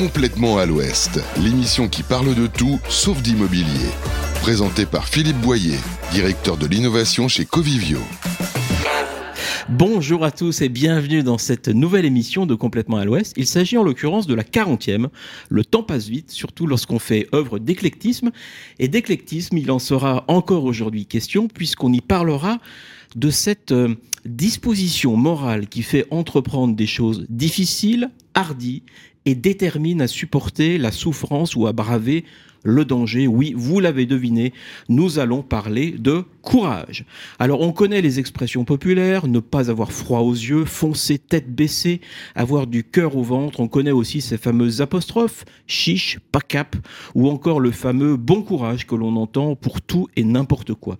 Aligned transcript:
Complètement 0.00 0.56
à 0.56 0.64
l'Ouest, 0.64 1.20
l'émission 1.42 1.86
qui 1.86 2.02
parle 2.02 2.34
de 2.34 2.46
tout 2.46 2.80
sauf 2.88 3.20
d'immobilier. 3.20 3.90
Présentée 4.40 4.86
par 4.86 5.06
Philippe 5.06 5.36
Boyer, 5.36 5.76
directeur 6.10 6.56
de 6.56 6.66
l'innovation 6.66 7.28
chez 7.28 7.44
Covivio. 7.44 7.98
Bonjour 9.68 10.24
à 10.24 10.30
tous 10.30 10.62
et 10.62 10.70
bienvenue 10.70 11.22
dans 11.22 11.36
cette 11.36 11.68
nouvelle 11.68 12.06
émission 12.06 12.46
de 12.46 12.54
Complètement 12.54 12.96
à 12.96 13.04
l'Ouest. 13.04 13.34
Il 13.36 13.46
s'agit 13.46 13.76
en 13.76 13.82
l'occurrence 13.82 14.26
de 14.26 14.32
la 14.32 14.42
40e. 14.42 15.08
Le 15.50 15.64
temps 15.66 15.82
passe 15.82 16.08
vite, 16.08 16.30
surtout 16.30 16.66
lorsqu'on 16.66 16.98
fait 16.98 17.28
œuvre 17.34 17.58
d'éclectisme. 17.58 18.30
Et 18.78 18.88
d'éclectisme, 18.88 19.58
il 19.58 19.70
en 19.70 19.78
sera 19.78 20.24
encore 20.28 20.64
aujourd'hui 20.64 21.04
question 21.04 21.46
puisqu'on 21.46 21.92
y 21.92 22.00
parlera 22.00 22.56
de 23.16 23.28
cette 23.28 23.72
euh, 23.72 23.96
disposition 24.24 25.14
morale 25.16 25.68
qui 25.68 25.82
fait 25.82 26.06
entreprendre 26.10 26.74
des 26.74 26.86
choses 26.86 27.26
difficiles, 27.28 28.08
hardies 28.32 28.82
et 29.26 29.34
détermine 29.34 30.02
à 30.02 30.06
supporter 30.08 30.78
la 30.78 30.92
souffrance 30.92 31.56
ou 31.56 31.66
à 31.66 31.72
braver 31.72 32.24
le 32.62 32.84
danger. 32.84 33.26
Oui, 33.26 33.54
vous 33.56 33.80
l'avez 33.80 34.06
deviné, 34.06 34.52
nous 34.88 35.18
allons 35.18 35.42
parler 35.42 35.92
de 35.92 36.24
courage. 36.42 37.04
Alors 37.38 37.60
on 37.60 37.72
connaît 37.72 38.02
les 38.02 38.18
expressions 38.18 38.64
populaires, 38.64 39.26
ne 39.26 39.40
pas 39.40 39.70
avoir 39.70 39.92
froid 39.92 40.20
aux 40.20 40.34
yeux, 40.34 40.64
foncer 40.64 41.18
tête 41.18 41.54
baissée, 41.54 42.00
avoir 42.34 42.66
du 42.66 42.84
cœur 42.84 43.16
au 43.16 43.22
ventre. 43.22 43.60
On 43.60 43.68
connaît 43.68 43.90
aussi 43.90 44.20
ces 44.20 44.38
fameuses 44.38 44.80
apostrophes, 44.80 45.44
chiche, 45.66 46.18
pas 46.32 46.40
cap, 46.40 46.76
ou 47.14 47.28
encore 47.28 47.60
le 47.60 47.70
fameux 47.70 48.16
bon 48.16 48.42
courage 48.42 48.86
que 48.86 48.94
l'on 48.94 49.16
entend 49.16 49.54
pour 49.56 49.80
tout 49.80 50.08
et 50.16 50.24
n'importe 50.24 50.74
quoi. 50.74 50.98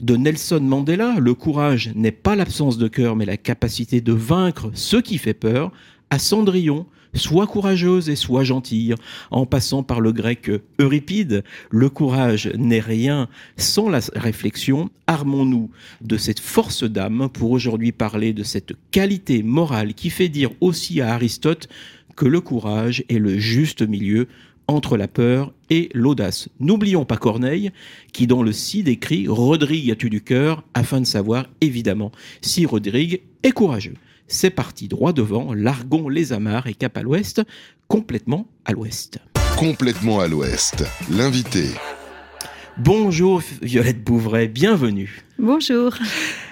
De 0.00 0.16
Nelson 0.16 0.60
Mandela, 0.60 1.14
le 1.18 1.34
courage 1.34 1.90
n'est 1.94 2.12
pas 2.12 2.36
l'absence 2.36 2.78
de 2.78 2.88
cœur, 2.88 3.16
mais 3.16 3.24
la 3.24 3.36
capacité 3.36 4.00
de 4.00 4.12
vaincre 4.12 4.70
ce 4.74 4.96
qui 4.96 5.18
fait 5.18 5.34
peur. 5.34 5.72
À 6.10 6.20
Cendrillon, 6.20 6.86
Sois 7.16 7.46
courageuse 7.46 8.08
et 8.10 8.16
sois 8.16 8.44
gentille. 8.44 8.94
En 9.30 9.46
passant 9.46 9.82
par 9.82 10.00
le 10.00 10.12
grec 10.12 10.50
Euripide, 10.78 11.44
le 11.70 11.88
courage 11.88 12.50
n'est 12.56 12.80
rien 12.80 13.28
sans 13.56 13.88
la 13.88 14.00
réflexion. 14.14 14.90
Armons-nous 15.06 15.70
de 16.02 16.16
cette 16.18 16.40
force 16.40 16.84
d'âme 16.84 17.28
pour 17.32 17.50
aujourd'hui 17.50 17.92
parler 17.92 18.32
de 18.32 18.42
cette 18.42 18.74
qualité 18.90 19.42
morale 19.42 19.94
qui 19.94 20.10
fait 20.10 20.28
dire 20.28 20.50
aussi 20.60 21.00
à 21.00 21.14
Aristote 21.14 21.68
que 22.16 22.26
le 22.26 22.40
courage 22.40 23.02
est 23.08 23.18
le 23.18 23.38
juste 23.38 23.82
milieu 23.82 24.28
entre 24.68 24.96
la 24.96 25.08
peur 25.08 25.52
et 25.70 25.88
l'audace. 25.94 26.48
N'oublions 26.60 27.04
pas 27.04 27.16
Corneille, 27.16 27.70
qui 28.12 28.26
dans 28.26 28.42
le 28.42 28.52
Cid 28.52 28.88
écrit 28.88 29.28
Rodrigue 29.28 29.90
as-tu 29.90 30.10
du 30.10 30.20
cœur? 30.20 30.64
afin 30.74 31.00
de 31.00 31.06
savoir 31.06 31.46
évidemment 31.60 32.12
si 32.40 32.66
Rodrigue 32.66 33.20
est 33.42 33.52
courageux. 33.52 33.94
C'est 34.28 34.50
parti 34.50 34.88
droit 34.88 35.12
devant, 35.12 35.54
largon 35.54 36.08
les 36.08 36.32
amarres 36.32 36.66
et 36.66 36.74
cap 36.74 36.96
à 36.96 37.02
l'ouest, 37.02 37.42
complètement 37.86 38.48
à 38.64 38.72
l'ouest. 38.72 39.18
Complètement 39.56 40.18
à 40.18 40.26
l'ouest, 40.26 40.84
l'invité. 41.10 41.68
Bonjour 42.76 43.40
Violette 43.62 44.02
Bouvray, 44.02 44.48
bienvenue. 44.48 45.22
Bonjour. 45.38 45.94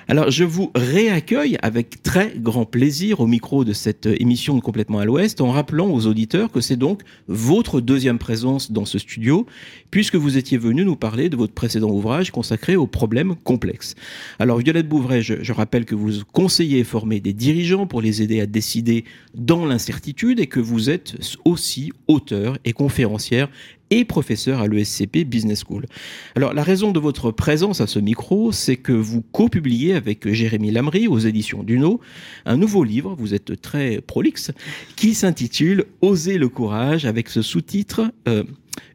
Alors, 0.06 0.30
je 0.30 0.44
vous 0.44 0.70
réaccueille 0.74 1.56
avec 1.62 2.02
très 2.02 2.34
grand 2.36 2.66
plaisir 2.66 3.20
au 3.20 3.27
micro 3.27 3.64
de 3.64 3.72
cette 3.72 4.05
émission 4.06 4.55
de 4.55 4.60
Complètement 4.60 4.98
à 4.98 5.06
l'Ouest 5.06 5.41
en 5.41 5.50
rappelant 5.50 5.88
aux 5.91 6.06
auditeurs 6.06 6.50
que 6.50 6.60
c'est 6.60 6.77
donc 6.77 7.00
votre 7.27 7.80
deuxième 7.80 8.19
présence 8.19 8.70
dans 8.70 8.84
ce 8.84 8.98
studio 8.98 9.47
puisque 9.91 10.16
vous 10.16 10.36
étiez 10.36 10.58
venu 10.58 10.84
nous 10.84 10.97
parler 10.97 11.30
de 11.30 11.36
votre 11.36 11.55
précédent 11.55 11.91
ouvrage 11.91 12.30
consacré 12.30 12.77
aux 12.77 12.86
problèmes 12.86 13.34
complexes. 13.44 13.94
Alors, 14.38 14.58
Violette 14.58 14.88
Bouvray, 14.88 15.22
je, 15.22 15.52
rappelle 15.52 15.86
que 15.86 15.94
vous 15.94 16.22
conseillez 16.32 16.80
et 16.80 16.84
formez 16.84 17.20
des 17.20 17.32
dirigeants 17.32 17.86
pour 17.86 18.02
les 18.02 18.20
aider 18.20 18.41
à 18.41 18.47
décider 18.47 19.05
dans 19.34 19.64
l'incertitude 19.64 20.38
et 20.38 20.47
que 20.48 20.60
vous 20.60 20.91
êtes 20.91 21.16
aussi 21.44 21.92
auteur 22.08 22.58
et 22.64 22.72
conférencière 22.72 23.48
et 23.91 24.05
professeur 24.05 24.61
à 24.61 24.67
l'ESCP 24.67 25.25
Business 25.25 25.65
School. 25.67 25.87
Alors, 26.35 26.55
la 26.55 26.63
raison 26.63 26.93
de 26.93 26.99
votre 26.99 27.31
présence 27.31 27.81
à 27.81 27.87
ce 27.87 27.99
micro, 27.99 28.53
c'est 28.53 28.77
que 28.77 28.93
vous 28.93 29.22
co-publiez 29.33 29.95
avec 29.95 30.31
Jérémy 30.31 30.71
Lamry 30.71 31.09
aux 31.09 31.19
éditions 31.19 31.62
Duno 31.62 32.00
un 32.47 32.56
nouveau 32.56 32.84
livre, 32.84 33.15
vous 33.19 33.34
êtes 33.34 33.61
très 33.61 34.00
prolixe, 34.00 34.50
qui 34.97 35.15
s'intitule 35.15 35.84
Oser 36.00 36.39
le 36.39 36.49
courage 36.49 37.06
avec 37.06 37.28
ce 37.28 37.43
sous-titre 37.43 38.12
euh, 38.28 38.44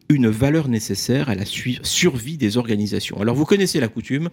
Une 0.10 0.28
valeur 0.28 0.68
nécessaire 0.68 1.30
à 1.30 1.36
la 1.36 1.46
survie 1.46 2.38
des 2.38 2.58
organisations. 2.58 3.22
Alors, 3.22 3.36
vous 3.36 3.46
connaissez 3.46 3.80
la 3.80 3.88
coutume. 3.88 4.30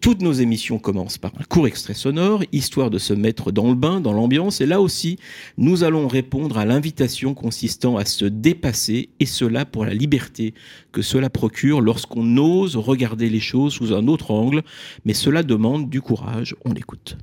Toutes 0.00 0.20
nos 0.20 0.32
émissions 0.32 0.78
commencent 0.78 1.16
par 1.16 1.32
un 1.40 1.44
court 1.44 1.66
extrait 1.66 1.94
sonore, 1.94 2.42
histoire 2.52 2.90
de 2.90 2.98
se 2.98 3.14
mettre 3.14 3.52
dans 3.52 3.68
le 3.68 3.74
bain, 3.74 4.00
dans 4.00 4.12
l'ambiance. 4.12 4.60
Et 4.60 4.66
là 4.66 4.82
aussi, 4.82 5.18
nous 5.56 5.82
allons 5.82 6.06
répondre 6.08 6.58
à 6.58 6.66
l'invitation 6.66 7.32
consistant 7.32 7.96
à 7.96 8.04
se 8.04 8.26
dépasser, 8.26 9.08
et 9.18 9.24
cela 9.26 9.64
pour 9.64 9.86
la 9.86 9.94
liberté 9.94 10.52
que 10.92 11.00
cela 11.00 11.30
procure 11.30 11.80
lorsqu'on 11.80 12.36
ose 12.36 12.76
regarder 12.76 13.30
les 13.30 13.40
choses 13.40 13.72
sous 13.72 13.94
un 13.94 14.08
autre 14.08 14.30
angle. 14.30 14.62
Mais 15.06 15.14
cela 15.14 15.42
demande 15.42 15.88
du 15.88 16.02
courage. 16.02 16.54
On 16.66 16.72
l'écoute. 16.74 17.16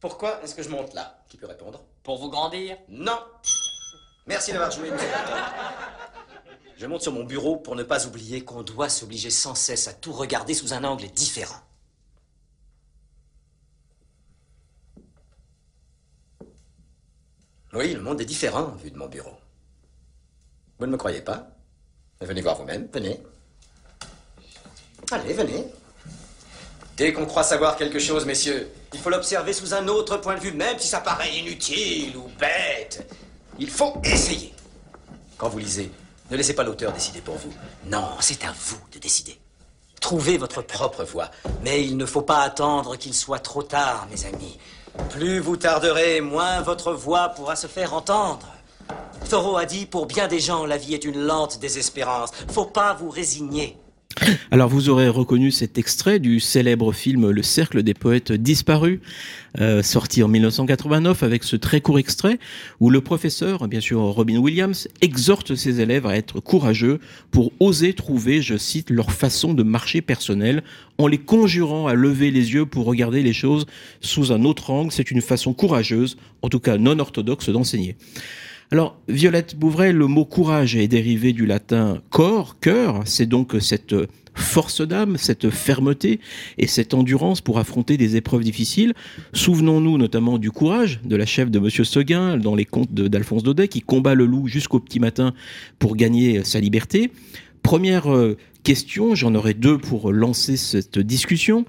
Pourquoi 0.00 0.40
est-ce 0.42 0.54
que 0.54 0.62
je 0.62 0.70
monte 0.70 0.94
là? 0.94 1.22
Qui 1.28 1.36
peut 1.36 1.46
répondre? 1.46 1.84
Pour 2.02 2.18
vous 2.18 2.30
grandir? 2.30 2.76
Non 2.88 3.18
Merci 4.26 4.52
d'avoir 4.52 4.70
joué. 4.70 4.88
Je 6.80 6.86
monte 6.86 7.02
sur 7.02 7.12
mon 7.12 7.24
bureau 7.24 7.56
pour 7.56 7.76
ne 7.76 7.82
pas 7.82 8.06
oublier 8.06 8.42
qu'on 8.42 8.62
doit 8.62 8.88
s'obliger 8.88 9.28
sans 9.28 9.54
cesse 9.54 9.86
à 9.86 9.92
tout 9.92 10.14
regarder 10.14 10.54
sous 10.54 10.72
un 10.72 10.82
angle 10.82 11.10
différent. 11.10 11.60
Oui, 17.74 17.92
le 17.92 18.00
monde 18.00 18.22
est 18.22 18.24
différent 18.24 18.68
vu 18.82 18.90
de 18.90 18.96
mon 18.96 19.08
bureau. 19.08 19.36
Vous 20.78 20.86
ne 20.86 20.92
me 20.92 20.96
croyez 20.96 21.20
pas? 21.20 21.48
Venez 22.22 22.40
voir 22.40 22.56
vous-même, 22.56 22.88
venez. 22.90 23.20
Allez, 25.10 25.34
venez. 25.34 25.66
Dès 26.96 27.12
qu'on 27.12 27.26
croit 27.26 27.44
savoir 27.44 27.76
quelque 27.76 27.98
chose, 27.98 28.24
messieurs, 28.24 28.72
il 28.94 29.00
faut 29.00 29.10
l'observer 29.10 29.52
sous 29.52 29.74
un 29.74 29.86
autre 29.86 30.16
point 30.16 30.36
de 30.36 30.40
vue, 30.40 30.52
même 30.52 30.78
si 30.78 30.88
ça 30.88 31.02
paraît 31.02 31.36
inutile 31.36 32.16
ou 32.16 32.30
bête. 32.38 33.06
Il 33.58 33.68
faut 33.68 34.00
essayer. 34.02 34.54
Quand 35.36 35.50
vous 35.50 35.58
lisez, 35.58 35.92
ne 36.30 36.36
laissez 36.36 36.54
pas 36.54 36.62
l'auteur 36.62 36.92
décider 36.92 37.20
pour 37.20 37.36
vous. 37.36 37.52
Non, 37.86 38.08
c'est 38.20 38.44
à 38.44 38.52
vous 38.52 38.78
de 38.92 38.98
décider. 38.98 39.38
Trouvez 40.00 40.38
votre 40.38 40.62
propre 40.62 41.04
voie. 41.04 41.30
Mais 41.62 41.84
il 41.84 41.96
ne 41.96 42.06
faut 42.06 42.22
pas 42.22 42.40
attendre 42.42 42.96
qu'il 42.96 43.14
soit 43.14 43.38
trop 43.40 43.62
tard, 43.62 44.06
mes 44.10 44.24
amis. 44.26 44.58
Plus 45.10 45.40
vous 45.40 45.56
tarderez, 45.56 46.20
moins 46.20 46.60
votre 46.62 46.92
voix 46.92 47.30
pourra 47.30 47.56
se 47.56 47.66
faire 47.66 47.94
entendre. 47.94 48.46
Thoreau 49.28 49.56
a 49.56 49.66
dit, 49.66 49.86
pour 49.86 50.06
bien 50.06 50.26
des 50.26 50.40
gens, 50.40 50.66
la 50.66 50.76
vie 50.76 50.94
est 50.94 51.04
une 51.04 51.20
lente 51.20 51.58
désespérance. 51.60 52.30
Faut 52.50 52.64
pas 52.64 52.94
vous 52.94 53.10
résigner. 53.10 53.76
Alors 54.50 54.68
vous 54.68 54.88
aurez 54.88 55.08
reconnu 55.08 55.50
cet 55.50 55.78
extrait 55.78 56.18
du 56.18 56.40
célèbre 56.40 56.92
film 56.92 57.30
Le 57.30 57.42
Cercle 57.42 57.82
des 57.82 57.94
poètes 57.94 58.32
disparus, 58.32 58.98
euh, 59.60 59.82
sorti 59.82 60.22
en 60.22 60.28
1989 60.28 61.22
avec 61.22 61.44
ce 61.44 61.56
très 61.56 61.80
court 61.80 61.98
extrait 61.98 62.38
où 62.80 62.90
le 62.90 63.00
professeur, 63.00 63.68
bien 63.68 63.80
sûr 63.80 64.00
Robin 64.00 64.36
Williams, 64.36 64.88
exhorte 65.00 65.54
ses 65.54 65.80
élèves 65.80 66.06
à 66.06 66.16
être 66.16 66.40
courageux 66.40 66.98
pour 67.30 67.52
oser 67.60 67.94
trouver, 67.94 68.42
je 68.42 68.56
cite, 68.56 68.90
leur 68.90 69.12
façon 69.12 69.54
de 69.54 69.62
marcher 69.62 70.02
personnelle 70.02 70.62
en 70.98 71.06
les 71.06 71.18
conjurant 71.18 71.86
à 71.86 71.94
lever 71.94 72.30
les 72.30 72.52
yeux 72.52 72.66
pour 72.66 72.86
regarder 72.86 73.22
les 73.22 73.32
choses 73.32 73.66
sous 74.00 74.32
un 74.32 74.44
autre 74.44 74.70
angle. 74.70 74.92
C'est 74.92 75.10
une 75.10 75.22
façon 75.22 75.54
courageuse, 75.54 76.16
en 76.42 76.48
tout 76.48 76.60
cas 76.60 76.76
non 76.78 76.98
orthodoxe, 76.98 77.48
d'enseigner. 77.48 77.96
Alors, 78.72 79.00
Violette 79.08 79.56
Bouvray, 79.56 79.92
le 79.92 80.06
mot 80.06 80.24
courage 80.24 80.76
est 80.76 80.86
dérivé 80.86 81.32
du 81.32 81.44
latin 81.44 82.00
corps, 82.10 82.60
cœur. 82.60 83.02
C'est 83.04 83.26
donc 83.26 83.56
cette 83.58 83.96
force 84.32 84.80
d'âme, 84.80 85.16
cette 85.16 85.50
fermeté 85.50 86.20
et 86.56 86.68
cette 86.68 86.94
endurance 86.94 87.40
pour 87.40 87.58
affronter 87.58 87.96
des 87.96 88.14
épreuves 88.14 88.44
difficiles. 88.44 88.94
Souvenons-nous 89.32 89.98
notamment 89.98 90.38
du 90.38 90.52
courage 90.52 91.00
de 91.04 91.16
la 91.16 91.26
chef 91.26 91.50
de 91.50 91.58
Monsieur 91.58 91.82
Seguin 91.82 92.36
dans 92.36 92.54
les 92.54 92.64
contes 92.64 92.94
d'Alphonse 92.94 93.42
Daudet 93.42 93.66
qui 93.66 93.80
combat 93.80 94.14
le 94.14 94.24
loup 94.24 94.46
jusqu'au 94.46 94.78
petit 94.78 95.00
matin 95.00 95.34
pour 95.80 95.96
gagner 95.96 96.44
sa 96.44 96.60
liberté. 96.60 97.10
Première 97.64 98.14
euh, 98.14 98.36
question, 98.62 99.16
j'en 99.16 99.34
aurai 99.34 99.54
deux 99.54 99.78
pour 99.78 100.12
lancer 100.12 100.56
cette 100.56 101.00
discussion. 101.00 101.64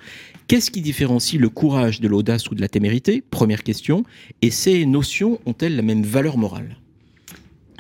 Qu'est-ce 0.48 0.70
qui 0.70 0.82
différencie 0.82 1.42
le 1.42 1.50
courage 1.50 2.00
de 2.00 2.08
l'audace 2.08 2.52
ou 2.52 2.54
de 2.54 2.62
la 2.62 2.68
témérité? 2.68 3.24
Première 3.32 3.64
question. 3.64 4.04
Et 4.44 4.52
ces 4.52 4.86
notions 4.86 5.40
ont-elles 5.48 5.76
la 5.76 5.82
même 5.82 6.04
valeur 6.04 6.38
morale? 6.38 6.78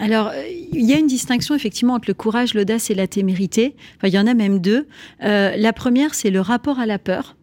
Alors, 0.01 0.29
euh, 0.33 0.43
il 0.73 0.83
y 0.83 0.93
a 0.93 0.97
une 0.97 1.05
distinction 1.05 1.53
effectivement 1.53 1.93
entre 1.93 2.05
le 2.07 2.15
courage, 2.15 2.55
l'audace 2.55 2.89
et 2.89 2.95
la 2.95 3.07
témérité. 3.07 3.75
Enfin, 3.97 4.07
il 4.07 4.13
y 4.13 4.19
en 4.19 4.25
a 4.25 4.33
même 4.33 4.59
deux. 4.59 4.87
Euh, 5.23 5.55
la 5.55 5.73
première, 5.73 6.15
c'est 6.15 6.31
le 6.31 6.41
rapport 6.41 6.79
à 6.79 6.87
la 6.87 6.97
peur. 6.97 7.35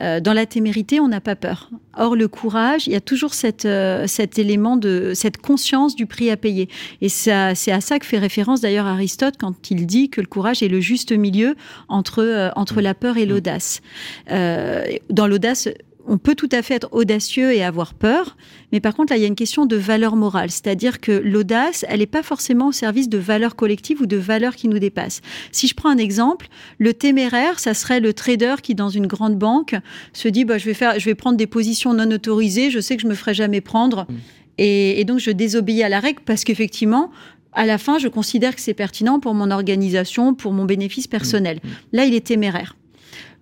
Euh, 0.00 0.20
dans 0.20 0.32
la 0.32 0.46
témérité, 0.46 1.00
on 1.00 1.08
n'a 1.08 1.20
pas 1.20 1.36
peur. 1.36 1.70
Or, 1.96 2.16
le 2.16 2.26
courage, 2.26 2.86
il 2.86 2.92
y 2.92 2.96
a 2.96 3.00
toujours 3.00 3.34
cette, 3.34 3.66
euh, 3.66 4.06
cet 4.06 4.38
élément 4.38 4.76
de 4.76 5.12
cette 5.14 5.36
conscience 5.36 5.94
du 5.94 6.06
prix 6.06 6.30
à 6.30 6.36
payer. 6.36 6.68
Et 7.02 7.08
c'est 7.08 7.30
à 7.32 7.54
ça 7.54 7.98
que 7.98 8.06
fait 8.06 8.18
référence 8.18 8.62
d'ailleurs 8.62 8.86
Aristote 8.86 9.34
quand 9.38 9.70
il 9.70 9.86
dit 9.86 10.08
que 10.08 10.20
le 10.20 10.26
courage 10.26 10.62
est 10.62 10.68
le 10.68 10.80
juste 10.80 11.12
milieu 11.12 11.56
entre, 11.88 12.22
euh, 12.22 12.50
entre 12.56 12.80
la 12.80 12.94
peur 12.94 13.18
et 13.18 13.26
l'audace. 13.26 13.80
dans 14.28 15.26
l'audace, 15.26 15.68
on 16.06 16.18
peut 16.18 16.34
tout 16.34 16.48
à 16.52 16.62
fait 16.62 16.74
être 16.74 16.88
audacieux 16.92 17.52
et 17.52 17.62
avoir 17.62 17.94
peur, 17.94 18.36
mais 18.72 18.80
par 18.80 18.94
contre, 18.94 19.12
là, 19.12 19.18
il 19.18 19.22
y 19.22 19.24
a 19.24 19.28
une 19.28 19.34
question 19.34 19.66
de 19.66 19.76
valeur 19.76 20.16
morale. 20.16 20.50
C'est-à-dire 20.50 21.00
que 21.00 21.12
l'audace, 21.12 21.84
elle 21.88 22.00
n'est 22.00 22.06
pas 22.06 22.22
forcément 22.22 22.68
au 22.68 22.72
service 22.72 23.08
de 23.08 23.18
valeurs 23.18 23.56
collectives 23.56 24.00
ou 24.00 24.06
de 24.06 24.16
valeurs 24.16 24.56
qui 24.56 24.68
nous 24.68 24.78
dépassent. 24.78 25.20
Si 25.52 25.68
je 25.68 25.74
prends 25.74 25.90
un 25.90 25.98
exemple, 25.98 26.48
le 26.78 26.94
téméraire, 26.94 27.58
ça 27.58 27.74
serait 27.74 28.00
le 28.00 28.12
trader 28.12 28.56
qui, 28.62 28.74
dans 28.74 28.88
une 28.88 29.06
grande 29.06 29.36
banque, 29.36 29.74
se 30.12 30.28
dit, 30.28 30.44
bah, 30.44 30.58
je 30.58 30.64
vais 30.64 30.74
faire, 30.74 30.98
je 30.98 31.04
vais 31.04 31.14
prendre 31.14 31.36
des 31.36 31.46
positions 31.46 31.94
non 31.94 32.10
autorisées, 32.10 32.70
je 32.70 32.80
sais 32.80 32.96
que 32.96 33.02
je 33.02 33.08
me 33.08 33.14
ferai 33.14 33.34
jamais 33.34 33.60
prendre. 33.60 34.06
Mmh. 34.08 34.14
Et, 34.58 35.00
et, 35.00 35.04
donc, 35.04 35.18
je 35.18 35.30
désobéis 35.30 35.82
à 35.82 35.88
la 35.88 36.00
règle 36.00 36.20
parce 36.24 36.44
qu'effectivement, 36.44 37.10
à 37.52 37.66
la 37.66 37.78
fin, 37.78 37.98
je 37.98 38.08
considère 38.08 38.54
que 38.54 38.60
c'est 38.60 38.74
pertinent 38.74 39.20
pour 39.20 39.34
mon 39.34 39.50
organisation, 39.50 40.34
pour 40.34 40.52
mon 40.52 40.64
bénéfice 40.64 41.06
personnel. 41.06 41.60
Mmh. 41.62 41.68
Là, 41.92 42.04
il 42.06 42.14
est 42.14 42.26
téméraire. 42.26 42.76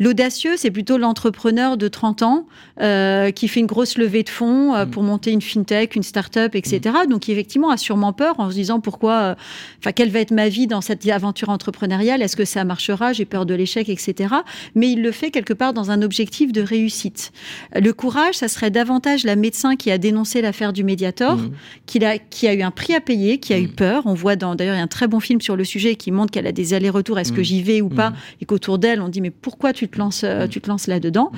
L'audacieux, 0.00 0.56
c'est 0.56 0.70
plutôt 0.70 0.96
l'entrepreneur 0.96 1.76
de 1.76 1.86
30 1.86 2.22
ans 2.22 2.46
euh, 2.80 3.30
qui 3.32 3.48
fait 3.48 3.60
une 3.60 3.66
grosse 3.66 3.98
levée 3.98 4.22
de 4.22 4.30
fonds 4.30 4.74
euh, 4.74 4.86
mm. 4.86 4.90
pour 4.90 5.02
monter 5.02 5.30
une 5.30 5.42
fintech, 5.42 5.94
une 5.94 6.02
start-up, 6.02 6.54
etc. 6.54 6.80
Mm. 7.04 7.10
Donc, 7.10 7.20
qui 7.20 7.32
effectivement 7.32 7.70
a 7.70 7.76
sûrement 7.76 8.14
peur 8.14 8.40
en 8.40 8.48
se 8.48 8.54
disant 8.54 8.80
pourquoi, 8.80 9.12
euh, 9.12 9.34
enfin, 9.78 9.92
quelle 9.92 10.08
va 10.10 10.20
être 10.20 10.30
ma 10.30 10.48
vie 10.48 10.66
dans 10.66 10.80
cette 10.80 11.06
aventure 11.06 11.50
entrepreneuriale? 11.50 12.22
Est-ce 12.22 12.34
que 12.34 12.46
ça 12.46 12.64
marchera? 12.64 13.12
J'ai 13.12 13.26
peur 13.26 13.44
de 13.44 13.52
l'échec, 13.52 13.90
etc. 13.90 14.34
Mais 14.74 14.90
il 14.90 15.02
le 15.02 15.12
fait 15.12 15.30
quelque 15.30 15.52
part 15.52 15.74
dans 15.74 15.90
un 15.90 16.00
objectif 16.00 16.50
de 16.50 16.62
réussite. 16.62 17.30
Le 17.74 17.92
courage, 17.92 18.36
ça 18.36 18.48
serait 18.48 18.70
davantage 18.70 19.24
la 19.24 19.36
médecin 19.36 19.76
qui 19.76 19.90
a 19.90 19.98
dénoncé 19.98 20.40
l'affaire 20.40 20.72
du 20.72 20.82
Mediator, 20.82 21.36
mm. 21.36 21.50
qui, 21.84 22.02
a, 22.02 22.16
qui 22.16 22.48
a 22.48 22.54
eu 22.54 22.62
un 22.62 22.70
prix 22.70 22.94
à 22.94 23.02
payer, 23.02 23.36
qui 23.38 23.52
a 23.52 23.58
eu 23.58 23.68
peur. 23.68 24.04
On 24.06 24.14
voit 24.14 24.36
dans, 24.36 24.54
d'ailleurs, 24.54 24.76
il 24.76 24.78
y 24.78 24.80
a 24.80 24.84
un 24.84 24.86
très 24.86 25.08
bon 25.08 25.20
film 25.20 25.42
sur 25.42 25.56
le 25.56 25.64
sujet 25.64 25.96
qui 25.96 26.10
montre 26.10 26.30
qu'elle 26.30 26.46
a 26.46 26.52
des 26.52 26.72
allers-retours. 26.72 27.18
Est-ce 27.18 27.32
que 27.32 27.42
j'y 27.42 27.62
vais 27.62 27.82
ou 27.82 27.90
pas? 27.90 28.14
Et 28.40 28.46
qu'autour 28.46 28.78
d'elle, 28.78 29.02
on 29.02 29.08
dit 29.10 29.20
mais 29.20 29.30
pourquoi 29.30 29.74
tu 29.74 29.89
te 29.90 29.98
lances, 29.98 30.22
euh, 30.24 30.46
tu 30.46 30.60
te 30.60 30.68
lances 30.68 30.86
là-dedans. 30.86 31.30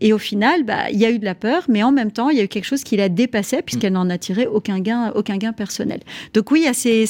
Et 0.00 0.12
au 0.12 0.18
final, 0.18 0.64
bah, 0.64 0.90
il 0.90 0.98
y 0.98 1.06
a 1.06 1.10
eu 1.10 1.18
de 1.18 1.24
la 1.24 1.34
peur, 1.34 1.64
mais 1.68 1.82
en 1.82 1.92
même 1.92 2.12
temps, 2.12 2.28
il 2.30 2.36
y 2.36 2.40
a 2.40 2.44
eu 2.44 2.48
quelque 2.48 2.64
chose 2.64 2.84
qui 2.84 2.96
la 2.96 3.08
dépassait 3.08 3.62
puisqu'elle 3.62 3.94
n'en 3.94 4.10
a 4.10 4.18
tiré 4.18 4.46
aucun 4.46 4.80
gain, 4.80 5.12
aucun 5.14 5.36
gain 5.36 5.52
personnel. 5.52 6.00
Donc 6.34 6.50
oui, 6.50 6.60
il 6.60 6.66
y 6.66 6.68
a 6.68 7.06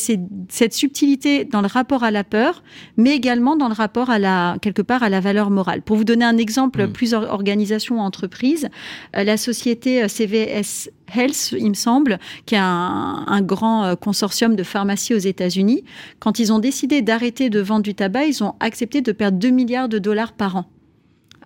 cette 0.49 0.73
subtilité 0.73 1.45
dans 1.45 1.61
le 1.61 1.67
rapport 1.67 2.05
à 2.05 2.11
la 2.11 2.25
peur, 2.25 2.63
mais 2.97 3.15
également 3.15 3.57
dans 3.57 3.69
le 3.69 3.75
rapport 3.75 4.11
à 4.11 4.19
la, 4.19 4.57
quelque 4.63 4.83
part, 4.83 5.03
à 5.03 5.09
la 5.09 5.21
valeur 5.21 5.51
morale. 5.51 5.83
Pour 5.83 5.97
vous 5.97 6.05
donner 6.05 6.25
un 6.25 6.39
exemple, 6.39 6.87
mm. 6.87 6.93
plusieurs 6.93 7.33
organisations 7.33 7.99
ou 7.99 8.01
entreprises, 8.01 8.69
euh, 9.17 9.25
la 9.25 9.37
société 9.37 10.03
euh, 10.03 10.09
CVS 10.09 10.91
Health, 11.15 11.53
il 11.53 11.69
me 11.69 11.75
semble, 11.75 12.19
qui 12.47 12.57
est 12.57 12.59
un, 12.59 13.25
un, 13.29 13.41
grand 13.41 13.95
consortium 13.95 14.57
de 14.57 14.65
pharmacies 14.65 15.15
aux 15.15 15.19
États-Unis. 15.19 15.85
Quand 16.19 16.41
ils 16.41 16.53
ont 16.53 16.59
décidé 16.59 17.01
d'arrêter 17.01 17.49
de 17.49 17.61
vendre 17.61 17.83
du 17.83 17.95
tabac, 17.95 18.25
ils 18.25 18.43
ont 18.43 18.55
accepté 18.59 19.03
de 19.03 19.13
perdre 19.13 19.39
2 19.39 19.51
milliards 19.51 19.89
de 19.89 19.99
dollars 19.99 20.33
par 20.33 20.57
an. 20.57 20.67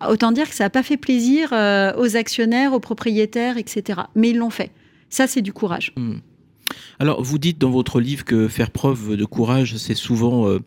Autant 0.09 0.33
dire 0.33 0.49
que 0.49 0.55
ça 0.55 0.65
n'a 0.65 0.71
pas 0.71 0.83
fait 0.83 0.97
plaisir 0.97 1.51
euh, 1.53 1.93
aux 1.99 2.17
actionnaires, 2.17 2.73
aux 2.73 2.81
propriétaires, 2.81 3.59
etc. 3.59 4.01
Mais 4.15 4.31
ils 4.31 4.39
l'ont 4.39 4.51
fait. 4.51 4.71
Ça, 5.11 5.27
c'est 5.27 5.43
du 5.43 5.53
courage. 5.53 5.93
Hmm. 5.97 6.19
Alors, 7.01 7.23
vous 7.23 7.39
dites 7.39 7.59
dans 7.59 7.71
votre 7.71 8.01
livre 8.01 8.25
que 8.25 8.47
faire 8.47 8.71
preuve 8.71 9.17
de 9.17 9.25
courage, 9.25 9.77
c'est 9.77 9.97
souvent 9.97 10.47
euh, 10.47 10.61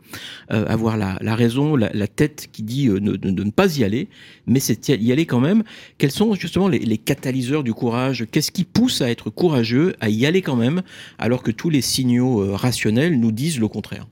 euh, 0.52 0.66
avoir 0.68 0.98
la, 0.98 1.36
raison, 1.36 1.76
la, 1.78 2.08
tête 2.08 2.50
qui 2.52 2.62
dit 2.62 2.88
de, 2.88 3.00
ne 3.00 3.50
pas 3.52 3.78
y 3.78 3.84
aller, 3.86 4.10
mais 4.46 4.60
c'est 4.60 4.90
y 4.90 5.12
aller 5.12 5.26
quand 5.26 5.40
même. 5.40 5.64
Quels 5.98 6.12
sont 6.12 6.34
justement 6.36 6.68
les, 6.68 6.80
les 6.80 6.98
catalyseurs 6.98 7.64
du 7.64 7.74
courage? 7.74 8.26
Qu'est-ce 8.30 8.52
qui 8.52 8.66
pousse 8.66 9.02
à 9.02 9.10
être 9.10 9.30
courageux, 9.30 9.96
à 10.02 10.10
y 10.10 10.26
aller 10.26 10.42
quand 10.42 10.58
même, 10.58 10.82
alors 11.20 11.42
que 11.42 11.52
tous 11.52 11.70
les 11.70 11.82
signaux 11.82 12.54
rationnels 12.54 13.18
nous 13.18 13.32
disent 13.32 13.60
le 13.60 13.70
contraire? 13.70 14.06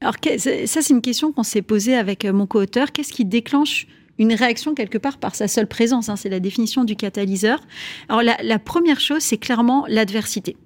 Alors, 0.00 0.14
ça, 0.38 0.82
c'est 0.82 0.90
une 0.90 1.02
question 1.02 1.32
qu'on 1.32 1.42
s'est 1.42 1.62
posée 1.62 1.96
avec 1.96 2.24
mon 2.24 2.46
co-auteur. 2.46 2.92
Qu'est-ce 2.92 3.12
qui 3.12 3.24
déclenche 3.24 3.88
une 4.18 4.34
réaction 4.34 4.74
quelque 4.74 4.98
part 4.98 5.18
par 5.18 5.34
sa 5.34 5.48
seule 5.48 5.66
présence. 5.66 6.08
Hein, 6.08 6.16
c'est 6.16 6.28
la 6.28 6.40
définition 6.40 6.84
du 6.84 6.96
catalyseur. 6.96 7.60
Alors 8.08 8.22
la 8.22 8.58
première 8.58 9.00
chose, 9.00 9.22
c'est 9.22 9.38
clairement 9.38 9.84
l'adversité. 9.88 10.56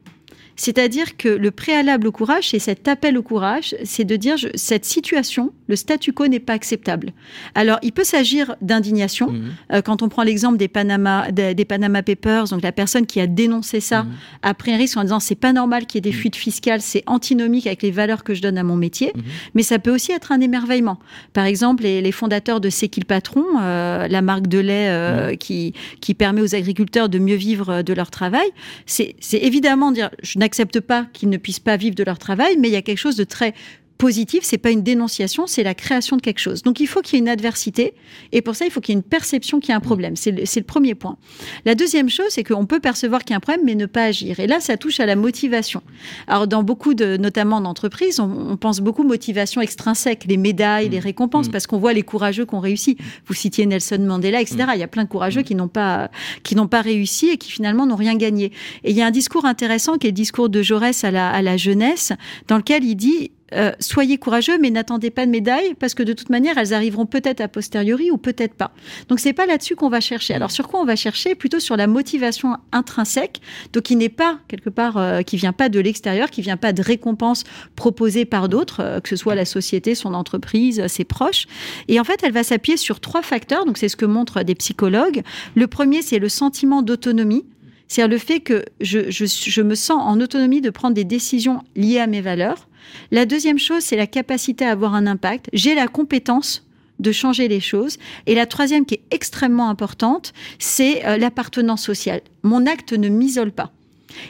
C'est-à-dire 0.56 1.16
que 1.16 1.28
le 1.28 1.50
préalable 1.50 2.06
au 2.06 2.12
courage, 2.12 2.50
c'est 2.50 2.58
cet 2.58 2.88
appel 2.88 3.16
au 3.16 3.22
courage, 3.22 3.74
c'est 3.84 4.04
de 4.04 4.16
dire 4.16 4.36
cette 4.54 4.84
situation, 4.84 5.52
le 5.68 5.76
statu 5.76 6.12
quo 6.12 6.26
n'est 6.26 6.40
pas 6.40 6.52
acceptable. 6.52 7.12
Alors, 7.54 7.78
il 7.82 7.92
peut 7.92 8.04
s'agir 8.04 8.56
d'indignation. 8.60 9.30
Mhm. 9.30 9.52
Euh, 9.72 9.82
quand 9.82 10.02
on 10.02 10.08
prend 10.08 10.22
l'exemple 10.22 10.58
des 10.58 10.68
Panama, 10.68 11.30
des, 11.30 11.64
Panama 11.64 12.02
Papers, 12.02 12.48
donc 12.48 12.62
la 12.62 12.72
personne 12.72 13.06
qui 13.06 13.20
a 13.20 13.26
dénoncé 13.26 13.80
ça 13.80 14.02
mhm. 14.02 14.10
a 14.42 14.54
pris 14.54 14.72
un 14.72 14.76
risque 14.76 14.96
en 14.96 15.02
disant 15.02 15.20
c'est 15.20 15.34
pas 15.34 15.52
normal 15.52 15.86
qu'il 15.86 15.98
y 15.98 16.00
ait 16.00 16.10
des 16.10 16.16
mhm. 16.16 16.20
fuites 16.20 16.36
fiscales, 16.36 16.80
c'est 16.80 17.04
antinomique 17.06 17.66
avec 17.66 17.82
les 17.82 17.90
valeurs 17.90 18.24
que 18.24 18.34
je 18.34 18.42
donne 18.42 18.58
à 18.58 18.64
mon 18.64 18.76
métier. 18.76 19.12
Mais 19.54 19.62
ça 19.62 19.78
peut 19.78 19.94
aussi 19.94 20.12
être 20.12 20.32
un 20.32 20.40
émerveillement. 20.40 20.98
Par 21.32 21.44
exemple, 21.44 21.84
les, 21.84 22.12
fondateurs 22.12 22.60
de 22.60 22.70
C'est 22.70 22.88
qui 22.88 22.98
le 22.98 23.06
patron, 23.06 23.44
euh, 23.60 24.08
la 24.08 24.20
marque 24.20 24.48
de 24.48 24.58
lait 24.58 24.88
euh, 24.88 25.36
qui, 25.36 25.74
qui 26.00 26.14
permet 26.14 26.40
aux 26.40 26.54
agriculteurs 26.56 27.08
de 27.08 27.18
mieux 27.18 27.36
vivre 27.36 27.82
de 27.82 27.92
leur 27.92 28.10
travail, 28.10 28.48
c'est 28.86 29.14
évidemment 29.32 29.92
dire 29.92 30.10
je 30.22 30.38
n'acceptent 30.40 30.80
pas 30.80 31.06
qu'ils 31.12 31.28
ne 31.28 31.36
puissent 31.36 31.60
pas 31.60 31.76
vivre 31.76 31.94
de 31.94 32.02
leur 32.02 32.18
travail, 32.18 32.56
mais 32.58 32.68
il 32.68 32.72
y 32.72 32.76
a 32.76 32.82
quelque 32.82 32.98
chose 32.98 33.16
de 33.16 33.24
très 33.24 33.54
positif, 34.00 34.40
c'est 34.44 34.58
pas 34.58 34.70
une 34.70 34.82
dénonciation, 34.82 35.46
c'est 35.46 35.62
la 35.62 35.74
création 35.74 36.16
de 36.16 36.22
quelque 36.22 36.38
chose. 36.38 36.62
Donc 36.62 36.80
il 36.80 36.86
faut 36.86 37.02
qu'il 37.02 37.14
y 37.14 37.16
ait 37.18 37.20
une 37.20 37.28
adversité, 37.28 37.92
et 38.32 38.40
pour 38.40 38.56
ça 38.56 38.64
il 38.64 38.70
faut 38.70 38.80
qu'il 38.80 38.94
y 38.94 38.96
ait 38.96 38.98
une 38.98 39.06
perception 39.06 39.60
qu'il 39.60 39.68
y 39.68 39.72
a 39.72 39.76
un 39.76 39.80
problème. 39.80 40.16
C'est 40.16 40.30
le, 40.30 40.62
premier 40.62 40.94
point. 40.94 41.18
La 41.66 41.74
deuxième 41.74 42.08
chose, 42.08 42.28
c'est 42.30 42.42
qu'on 42.42 42.64
peut 42.64 42.80
percevoir 42.80 43.20
qu'il 43.24 43.32
y 43.32 43.34
a 43.34 43.36
un 43.36 43.40
problème, 43.40 43.60
mais 43.66 43.74
ne 43.74 43.84
pas 43.84 44.04
agir. 44.04 44.40
Et 44.40 44.46
là, 44.46 44.58
ça 44.60 44.78
touche 44.78 45.00
à 45.00 45.06
la 45.06 45.16
motivation. 45.16 45.82
Alors 46.26 46.46
dans 46.46 46.62
beaucoup 46.62 46.94
de, 46.94 47.18
notamment 47.18 47.60
d'entreprises, 47.60 48.20
on, 48.20 48.56
pense 48.56 48.80
beaucoup 48.80 49.02
motivation 49.02 49.60
extrinsèque, 49.60 50.24
les 50.26 50.38
médailles, 50.38 50.88
les 50.88 50.98
mmh. 50.98 51.02
récompenses, 51.02 51.48
mmh. 51.48 51.52
parce 51.52 51.66
qu'on 51.66 51.78
voit 51.78 51.92
les 51.92 52.02
courageux 52.02 52.46
qui 52.46 52.54
ont 52.54 52.60
réussi. 52.60 52.96
Vous 53.26 53.34
citiez 53.34 53.66
Nelson 53.66 53.98
Mandela, 54.00 54.40
etc. 54.40 54.56
Mmh. 54.62 54.70
Il 54.76 54.80
y 54.80 54.82
a 54.82 54.88
plein 54.88 55.04
de 55.04 55.10
courageux 55.10 55.42
qui 55.42 55.54
n'ont 55.54 55.68
pas 55.68 56.10
qui 56.42 56.56
n'ont 56.56 56.68
pas 56.68 56.80
réussi 56.80 57.28
et 57.28 57.36
qui 57.36 57.52
finalement 57.52 57.84
n'ont 57.84 57.96
rien 57.96 58.16
gagné. 58.16 58.46
Et 58.82 58.92
il 58.92 58.96
y 58.96 59.02
a 59.02 59.06
un 59.06 59.10
discours 59.10 59.44
intéressant 59.44 59.98
qui 59.98 60.06
est 60.06 60.10
le 60.10 60.14
discours 60.14 60.48
de 60.48 60.62
Jaurès 60.62 61.04
à 61.04 61.10
la, 61.10 61.28
à 61.28 61.42
la 61.42 61.58
jeunesse, 61.58 62.12
dans 62.48 62.56
lequel 62.56 62.82
il 62.84 62.94
dit 62.94 63.30
euh, 63.54 63.72
soyez 63.80 64.18
courageux, 64.18 64.58
mais 64.58 64.70
n'attendez 64.70 65.10
pas 65.10 65.26
de 65.26 65.30
médailles 65.30 65.74
parce 65.78 65.94
que 65.94 66.02
de 66.02 66.12
toute 66.12 66.30
manière, 66.30 66.58
elles 66.58 66.72
arriveront 66.72 67.06
peut-être 67.06 67.40
a 67.40 67.48
posteriori 67.48 68.10
ou 68.10 68.18
peut-être 68.18 68.54
pas. 68.54 68.72
Donc 69.08 69.20
c'est 69.20 69.32
pas 69.32 69.46
là-dessus 69.46 69.76
qu'on 69.76 69.88
va 69.88 70.00
chercher. 70.00 70.34
Alors 70.34 70.50
sur 70.50 70.68
quoi 70.68 70.80
on 70.80 70.84
va 70.84 70.96
chercher? 70.96 71.34
Plutôt 71.34 71.60
sur 71.60 71.76
la 71.76 71.86
motivation 71.86 72.56
intrinsèque, 72.72 73.40
donc 73.72 73.84
qui 73.84 73.96
n'est 73.96 74.08
pas 74.08 74.38
quelque 74.48 74.70
part, 74.70 74.96
euh, 74.96 75.22
qui 75.22 75.36
vient 75.36 75.52
pas 75.52 75.68
de 75.68 75.80
l'extérieur, 75.80 76.30
qui 76.30 76.42
vient 76.42 76.56
pas 76.56 76.72
de 76.72 76.82
récompenses 76.82 77.44
proposées 77.76 78.24
par 78.24 78.48
d'autres, 78.48 78.80
euh, 78.80 79.00
que 79.00 79.08
ce 79.08 79.16
soit 79.16 79.34
la 79.34 79.44
société, 79.44 79.94
son 79.94 80.14
entreprise, 80.14 80.86
ses 80.86 81.04
proches. 81.04 81.46
Et 81.88 81.98
en 81.98 82.04
fait, 82.04 82.20
elle 82.22 82.32
va 82.32 82.44
s'appuyer 82.44 82.76
sur 82.76 83.00
trois 83.00 83.22
facteurs. 83.22 83.64
Donc 83.64 83.78
c'est 83.78 83.88
ce 83.88 83.96
que 83.96 84.06
montrent 84.06 84.42
des 84.42 84.54
psychologues. 84.54 85.22
Le 85.54 85.66
premier, 85.66 86.02
c'est 86.02 86.18
le 86.18 86.28
sentiment 86.28 86.82
d'autonomie. 86.82 87.44
C'est-à-dire 87.88 88.12
le 88.12 88.18
fait 88.18 88.38
que 88.38 88.64
je, 88.80 89.10
je, 89.10 89.62
me 89.62 89.74
sens 89.74 90.00
en 90.00 90.20
autonomie 90.20 90.60
de 90.60 90.70
prendre 90.70 90.94
des 90.94 91.04
décisions 91.04 91.64
liées 91.74 91.98
à 91.98 92.06
mes 92.06 92.20
valeurs. 92.20 92.68
La 93.10 93.26
deuxième 93.26 93.58
chose, 93.58 93.82
c'est 93.82 93.96
la 93.96 94.06
capacité 94.06 94.64
à 94.64 94.70
avoir 94.70 94.94
un 94.94 95.06
impact. 95.06 95.48
J'ai 95.52 95.74
la 95.74 95.88
compétence 95.88 96.66
de 97.00 97.12
changer 97.12 97.48
les 97.48 97.60
choses. 97.60 97.98
Et 98.26 98.34
la 98.34 98.46
troisième, 98.46 98.84
qui 98.84 98.94
est 98.94 99.02
extrêmement 99.10 99.68
importante, 99.68 100.32
c'est 100.58 101.04
euh, 101.06 101.16
l'appartenance 101.16 101.82
sociale. 101.82 102.20
Mon 102.42 102.66
acte 102.66 102.92
ne 102.92 103.08
m'isole 103.08 103.52
pas. 103.52 103.72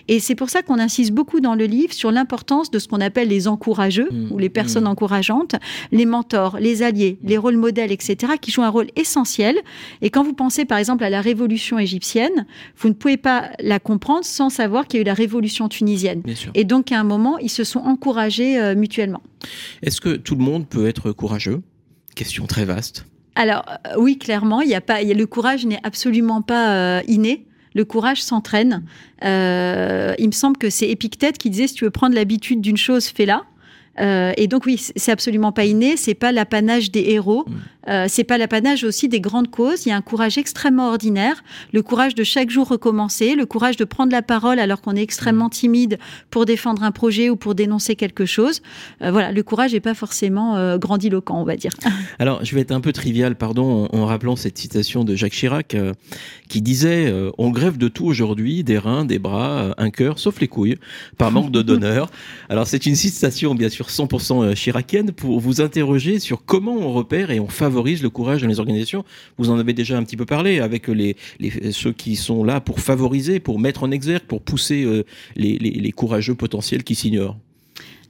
Et 0.08 0.20
c'est 0.20 0.34
pour 0.34 0.50
ça 0.50 0.62
qu'on 0.62 0.78
insiste 0.78 1.12
beaucoup 1.12 1.40
dans 1.40 1.54
le 1.54 1.64
livre 1.64 1.92
sur 1.92 2.10
l'importance 2.10 2.70
de 2.70 2.78
ce 2.78 2.88
qu'on 2.88 3.00
appelle 3.00 3.28
les 3.28 3.48
encourageux 3.48 4.08
mmh. 4.10 4.32
ou 4.32 4.38
les 4.38 4.48
personnes 4.48 4.84
mmh. 4.84 4.88
encourageantes, 4.88 5.56
les 5.92 6.06
mentors, 6.06 6.58
les 6.58 6.82
alliés, 6.82 7.18
les 7.22 7.38
rôles 7.38 7.56
modèles, 7.56 7.92
etc., 7.92 8.34
qui 8.40 8.50
jouent 8.50 8.62
un 8.62 8.68
rôle 8.68 8.88
essentiel. 8.96 9.56
Et 10.02 10.10
quand 10.10 10.22
vous 10.22 10.34
pensez 10.34 10.64
par 10.64 10.78
exemple 10.78 11.04
à 11.04 11.10
la 11.10 11.20
révolution 11.20 11.78
égyptienne, 11.78 12.46
vous 12.76 12.88
ne 12.88 12.94
pouvez 12.94 13.16
pas 13.16 13.50
la 13.60 13.78
comprendre 13.78 14.24
sans 14.24 14.50
savoir 14.50 14.86
qu'il 14.86 14.98
y 14.98 15.00
a 15.00 15.02
eu 15.02 15.06
la 15.06 15.14
révolution 15.14 15.68
tunisienne. 15.68 16.22
Et 16.54 16.64
donc 16.64 16.92
à 16.92 17.00
un 17.00 17.04
moment, 17.04 17.38
ils 17.38 17.50
se 17.50 17.64
sont 17.64 17.80
encouragés 17.80 18.60
euh, 18.60 18.74
mutuellement. 18.74 19.22
Est-ce 19.82 20.00
que 20.00 20.16
tout 20.16 20.34
le 20.34 20.42
monde 20.42 20.68
peut 20.68 20.88
être 20.88 21.12
courageux? 21.12 21.62
Question 22.14 22.46
très 22.46 22.64
vaste. 22.64 23.06
Alors 23.34 23.64
euh, 23.68 23.94
oui, 23.98 24.18
clairement, 24.18 24.60
il 24.60 24.68
y 24.68 24.74
a 24.74 24.80
pas, 24.80 25.02
y 25.02 25.10
a, 25.10 25.14
le 25.14 25.26
courage 25.26 25.64
n'est 25.66 25.80
absolument 25.82 26.42
pas 26.42 26.74
euh, 26.74 27.00
inné. 27.06 27.46
Le 27.74 27.84
courage 27.84 28.22
s'entraîne. 28.22 28.82
Euh, 29.24 30.14
il 30.18 30.26
me 30.26 30.32
semble 30.32 30.56
que 30.56 30.70
c'est 30.70 30.88
Épictète 30.88 31.38
qui 31.38 31.50
disait 31.50 31.66
si 31.66 31.74
tu 31.74 31.84
veux 31.84 31.90
prendre 31.90 32.14
l'habitude 32.14 32.60
d'une 32.60 32.76
chose, 32.76 33.06
fais-la. 33.06 33.42
Euh, 33.98 34.32
et 34.36 34.46
donc 34.46 34.66
oui, 34.66 34.80
c'est 34.96 35.12
absolument 35.12 35.52
pas 35.52 35.64
inné, 35.64 35.96
c'est 35.96 36.14
pas 36.14 36.32
l'apanage 36.32 36.90
des 36.90 37.10
héros, 37.10 37.44
mm. 37.46 37.52
Euh, 37.88 38.06
c'est 38.08 38.24
pas 38.24 38.38
l'apanage 38.38 38.84
aussi 38.84 39.08
des 39.08 39.20
grandes 39.20 39.50
causes. 39.50 39.86
Il 39.86 39.90
y 39.90 39.92
a 39.92 39.96
un 39.96 40.02
courage 40.02 40.38
extrêmement 40.38 40.88
ordinaire, 40.88 41.42
le 41.72 41.82
courage 41.82 42.14
de 42.14 42.24
chaque 42.24 42.50
jour 42.50 42.68
recommencer, 42.68 43.34
le 43.34 43.46
courage 43.46 43.76
de 43.76 43.84
prendre 43.84 44.12
la 44.12 44.22
parole 44.22 44.58
alors 44.58 44.80
qu'on 44.80 44.96
est 44.96 45.02
extrêmement 45.02 45.46
mm. 45.46 45.50
timide 45.50 45.98
pour 46.30 46.46
défendre 46.46 46.82
un 46.82 46.92
projet 46.92 47.30
ou 47.30 47.36
pour 47.36 47.54
dénoncer 47.54 47.96
quelque 47.96 48.26
chose. 48.26 48.62
Euh, 49.02 49.10
voilà, 49.10 49.32
le 49.32 49.42
courage 49.42 49.72
n'est 49.72 49.80
pas 49.80 49.94
forcément 49.94 50.76
grandiloquent, 50.78 51.40
on 51.40 51.44
va 51.44 51.56
dire. 51.56 51.72
Alors, 52.18 52.44
je 52.44 52.54
vais 52.54 52.60
être 52.60 52.72
un 52.72 52.80
peu 52.80 52.92
trivial, 52.92 53.36
pardon, 53.36 53.88
en, 53.92 54.06
rappelant 54.06 54.36
cette 54.36 54.58
citation 54.58 55.04
de 55.04 55.14
Jacques 55.14 55.32
Chirac 55.32 55.76
qui 56.48 56.62
disait 56.62 57.12
"On 57.38 57.50
grève 57.50 57.78
de 57.78 57.88
tout 57.88 58.06
aujourd'hui, 58.06 58.64
des 58.64 58.78
reins, 58.78 59.04
des 59.04 59.18
bras, 59.18 59.74
un 59.78 59.90
cœur, 59.90 60.18
sauf 60.18 60.40
les 60.40 60.48
couilles, 60.48 60.76
par 61.16 61.30
manque 61.30 61.50
de 61.50 61.62
donneur." 61.62 62.10
Alors, 62.48 62.66
c'est 62.66 62.86
une 62.86 62.96
citation 62.96 63.54
bien 63.54 63.68
sûr 63.68 63.86
100% 63.88 64.42
euh, 64.42 64.54
chiracienne 64.54 65.12
pour 65.12 65.40
vous 65.40 65.60
interroger 65.60 66.18
sur 66.18 66.44
comment 66.44 66.74
on 66.74 66.92
repère 66.92 67.30
et 67.30 67.40
on 67.40 67.48
favorise 67.48 67.69
favorise 67.70 68.02
le 68.02 68.10
courage 68.10 68.42
dans 68.42 68.48
les 68.48 68.58
organisations 68.58 69.04
Vous 69.38 69.50
en 69.50 69.58
avez 69.58 69.72
déjà 69.72 69.96
un 69.96 70.02
petit 70.02 70.16
peu 70.16 70.26
parlé 70.26 70.60
avec 70.60 70.88
les, 70.88 71.16
ceux 71.70 71.92
qui 71.92 72.16
sont 72.16 72.44
là 72.44 72.60
pour 72.60 72.80
favoriser, 72.80 73.40
pour 73.40 73.58
mettre 73.58 73.82
en 73.82 73.90
exergue, 73.90 74.24
pour 74.24 74.42
pousser 74.42 74.84
euh, 74.84 75.04
les, 75.36 75.58
les 75.58 75.92
courageux 75.92 76.34
potentiels 76.34 76.84
qui 76.84 76.94
s'ignorent. 76.94 77.36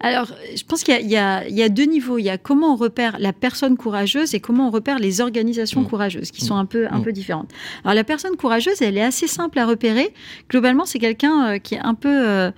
Alors, 0.03 0.33
je 0.57 0.65
pense 0.65 0.83
qu'il 0.83 1.11
y, 1.11 1.17
a 1.17 1.69
deux 1.69 1.85
niveaux. 1.85 2.17
Il 2.17 2.25
y 2.25 2.31
a 2.31 2.39
comment 2.39 2.73
on 2.73 2.77
repère 2.77 3.19
la 3.19 3.35
personne 3.35 3.77
courageuse 3.77 4.35
et 4.35 4.41
comment 4.41 4.69
on 4.69 4.71
repère 4.71 4.99
les 4.99 5.21
organisations 5.21 5.83
mmh. 5.83 5.89
courageuses, 5.89 6.31
qui 6.31 6.43
sont 6.43 6.57
un 6.57 6.65
peu, 6.65 6.87
un 6.91 6.99
mmh. 6.99 7.03
peu 7.03 7.13
différentes. 7.13 7.51
Alors, 7.85 7.95
la 7.95 8.05
personne 8.05 8.37
courageuse, 8.37 8.81
elle 8.81 8.97
est 8.97 9.03
assez 9.03 9.27
simple 9.27 9.59
à 9.59 9.67
repérer. 9.67 10.15
Globalement, 10.49 10.87
c'est 10.87 10.99
quelqu'un 10.99 11.47
euh, 11.47 11.59
qui 11.59 11.75
est 11.75 11.81
un 11.81 11.95
peu... 11.95 12.29
Euh, 12.29 12.51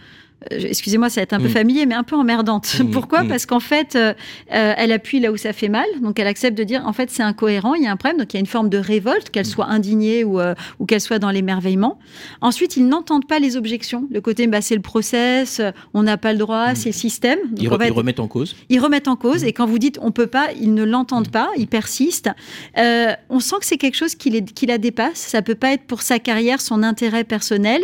excusez-moi, 0.51 1.11
ça 1.11 1.21
va 1.21 1.23
être 1.23 1.33
un 1.33 1.41
peu 1.41 1.49
mm. 1.49 1.51
familier, 1.51 1.87
mais 1.87 1.95
un 1.95 2.03
peu 2.03 2.17
emmerdante. 2.17 2.81
Mm. 2.81 2.91
Pourquoi 2.93 3.25
mm. 3.25 3.29
Parce 3.29 3.47
qu'en 3.47 3.61
fait, 3.61 3.97
euh, 3.97 4.13
euh, 4.53 4.75
elle 4.77 4.93
appuie 4.93 5.21
là 5.21 5.33
où 5.33 5.37
ça 5.37 5.53
fait 5.53 5.69
mal, 5.69 5.87
donc 6.01 6.19
elle 6.19 6.27
accepte 6.27 6.57
de 6.57 6.65
dire, 6.65 6.83
en 6.87 6.93
fait, 6.93 7.11
c'est 7.11 7.23
incohérent, 7.23 7.75
il 7.75 7.83
y 7.83 7.87
a 7.87 7.93
un 7.93 7.97
problème, 7.97 8.19
donc 8.19 8.33
il 8.33 8.37
y 8.37 8.39
a 8.39 8.41
une 8.41 8.47
forme 8.47 8.69
de 8.69 8.79
révolte, 8.79 9.31
qu'elle 9.31 9.47
soit 9.47 9.67
indignée 9.67 10.25
ou, 10.25 10.41
ou 10.79 10.87
qu'elle 10.87 11.01
soit 11.01 11.19
dans 11.19 11.31
l'émerveillement. 11.31 11.99
Ensuite, 12.41 12.77
ils 12.77 12.87
n'entendent 12.87 13.27
pas 13.27 13.39
les 13.39 13.57
objections. 13.57 14.07
Le 14.11 14.21
côté, 14.21 14.47
bah, 14.47 14.61
c'est 14.61 14.75
le 14.75 14.83
process, 14.83 15.61
on 15.95 16.03
n'a 16.03 16.17
pas 16.17 16.33
le 16.33 16.39
droit, 16.39 16.75
c'est 16.75 16.91
le 16.91 16.95
système. 16.95 17.39
ils, 17.57 17.69
remettent 17.69 18.21
en 18.21 18.29
cause. 18.29 18.57
Ils 18.69 18.81
remettent 18.81 19.09
en 19.09 19.17
cause, 19.17 19.45
et 19.45 19.53
quand 19.53 19.67
vous 19.67 19.79
dites 19.79 19.99
on 20.03 20.11
peut 20.11 20.27
pas, 20.27 20.49
ils 20.61 20.75
ne 20.75 20.85
l'entendent 20.85 21.31
pas, 21.31 21.51
ils 21.57 21.69
persistent. 21.69 22.31
on 22.77 23.41
sent 23.41 23.57
que 23.61 23.67
c'est 23.67 23.79
quelque 23.79 23.97
chose 23.97 24.15
qui, 24.15 24.31
les, 24.31 24.45
qui 24.45 24.67
la 24.67 24.79
dépasse. 24.79 25.19
Ça 25.19 25.43
peut 25.43 25.55
pas 25.55 25.73
être 25.73 25.85
pour 25.85 26.03
sa 26.03 26.19
carrière, 26.19 26.61
son 26.61 26.83
intérêt 26.83 27.25
personnel, 27.25 27.83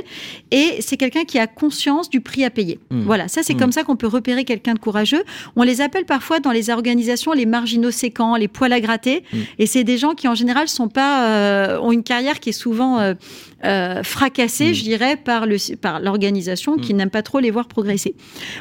et 0.51 0.77
c'est 0.81 0.97
quelqu'un 0.97 1.25
qui 1.25 1.39
a 1.39 1.47
conscience 1.47 2.11
du 2.11 2.21
prix 2.21 2.45
à 2.45 2.48
payer. 2.51 2.79
Hmm. 2.91 3.03
Voilà, 3.03 3.29
ça 3.29 3.43
c'est 3.43 3.55
hmm. 3.55 3.59
comme 3.59 3.73
ça 3.73 3.85
qu'on 3.85 3.97
peut 3.97 4.07
repérer 4.07 4.45
quelqu'un 4.45 4.75
de 4.75 4.79
courageux. 4.79 5.23
On 5.57 5.63
les 5.63 5.81
appelle 5.81 6.05
parfois 6.05 6.41
dans 6.41 6.53
les 6.53 6.71
organisations 6.71 7.33
les 7.33 7.47
marginaux 7.47 7.91
séquents, 7.91 8.37
les 8.37 8.49
poils 8.49 8.73
à 8.73 8.81
gratter, 8.81 9.25
hmm. 9.33 9.39
et 9.59 9.67
c'est 9.67 9.85
des 9.85 9.99
gens 9.99 10.15
qui 10.15 10.29
en 10.29 10.35
général 10.35 10.69
sont 10.69 10.89
pas 10.89 11.29
euh, 11.29 11.79
ont 11.81 11.93
une 11.93 12.03
carrière 12.03 12.41
qui 12.41 12.51
est 12.51 12.53
souvent 12.53 12.99
euh, 12.99 13.15
euh, 13.65 14.03
fracassée, 14.03 14.75
je 14.75 14.83
dirais, 14.83 15.17
par 15.17 15.47
le 15.47 15.57
par 15.77 16.01
l'organisation 16.01 16.77
qui 16.77 16.95
n'aime 16.95 17.11
pas 17.11 17.23
trop 17.23 17.41
les 17.41 17.51
voir 17.51 17.67
progresser. 17.67 18.15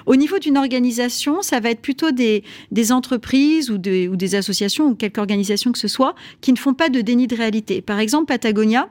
Au 0.05 0.15
niveau 0.15 0.39
d'une 0.39 0.57
organisation, 0.57 1.41
ça 1.41 1.59
va 1.59 1.69
être 1.69 1.81
plutôt 1.81 2.11
des, 2.11 2.43
des 2.71 2.91
entreprises 2.91 3.69
ou 3.69 3.77
des, 3.77 4.07
ou 4.07 4.15
des 4.15 4.35
associations 4.35 4.87
ou 4.87 4.95
quelque 4.95 5.19
organisation 5.19 5.71
que 5.71 5.79
ce 5.79 5.87
soit 5.87 6.15
qui 6.41 6.51
ne 6.53 6.57
font 6.57 6.73
pas 6.73 6.89
de 6.89 7.01
déni 7.01 7.27
de 7.27 7.35
réalité. 7.35 7.81
Par 7.81 7.99
exemple, 7.99 8.25
Patagonia 8.27 8.89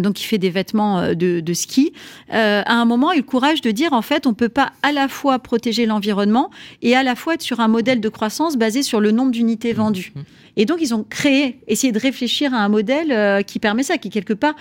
donc 0.00 0.20
il 0.20 0.24
fait 0.24 0.38
des 0.38 0.50
vêtements 0.50 0.98
euh, 0.98 1.14
de, 1.14 1.54
ski, 1.54 1.92
euh, 2.32 2.62
à 2.64 2.74
un 2.74 2.84
moment 2.84 3.10
a 3.10 3.14
eu 3.14 3.18
le 3.18 3.22
courage 3.24 3.60
de 3.60 3.70
dire 3.70 3.92
en 3.92 4.02
fait 4.02 4.26
on 4.26 4.34
peut 4.34 4.48
pas 4.48 4.72
à 4.82 4.92
la 4.92 5.08
fois 5.08 5.38
protéger 5.38 5.86
l'environnement 5.86 6.50
et 6.82 6.96
à 6.96 7.02
la 7.02 7.14
fois 7.14 7.34
être 7.34 7.42
sur 7.42 7.60
un 7.60 7.68
modèle 7.68 8.00
de 8.00 8.08
croissance 8.08 8.56
basé 8.56 8.82
sur 8.82 9.00
le 9.00 9.10
nombre 9.12 9.30
d'unités 9.30 9.72
mmh. 9.72 9.76
vendues. 9.76 10.12
Et 10.56 10.64
donc, 10.64 10.78
ils 10.80 10.94
ont 10.94 11.04
créé, 11.04 11.60
essayé 11.68 11.92
de 11.92 11.98
réfléchir 11.98 12.54
à 12.54 12.58
un 12.58 12.68
modèle 12.68 13.12
euh, 13.12 13.42
qui 13.42 13.58
permet 13.58 13.82
ça, 13.82 13.98
qui 13.98 14.10
quelque 14.10 14.32
part 14.32 14.54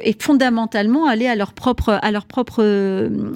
est 0.00 0.20
fondamentalement 0.20 1.06
aller 1.06 1.26
à 1.26 1.34
leur 1.34 1.52
propre, 1.52 1.98
à 2.02 2.10
leur 2.10 2.26
propre, 2.26 2.62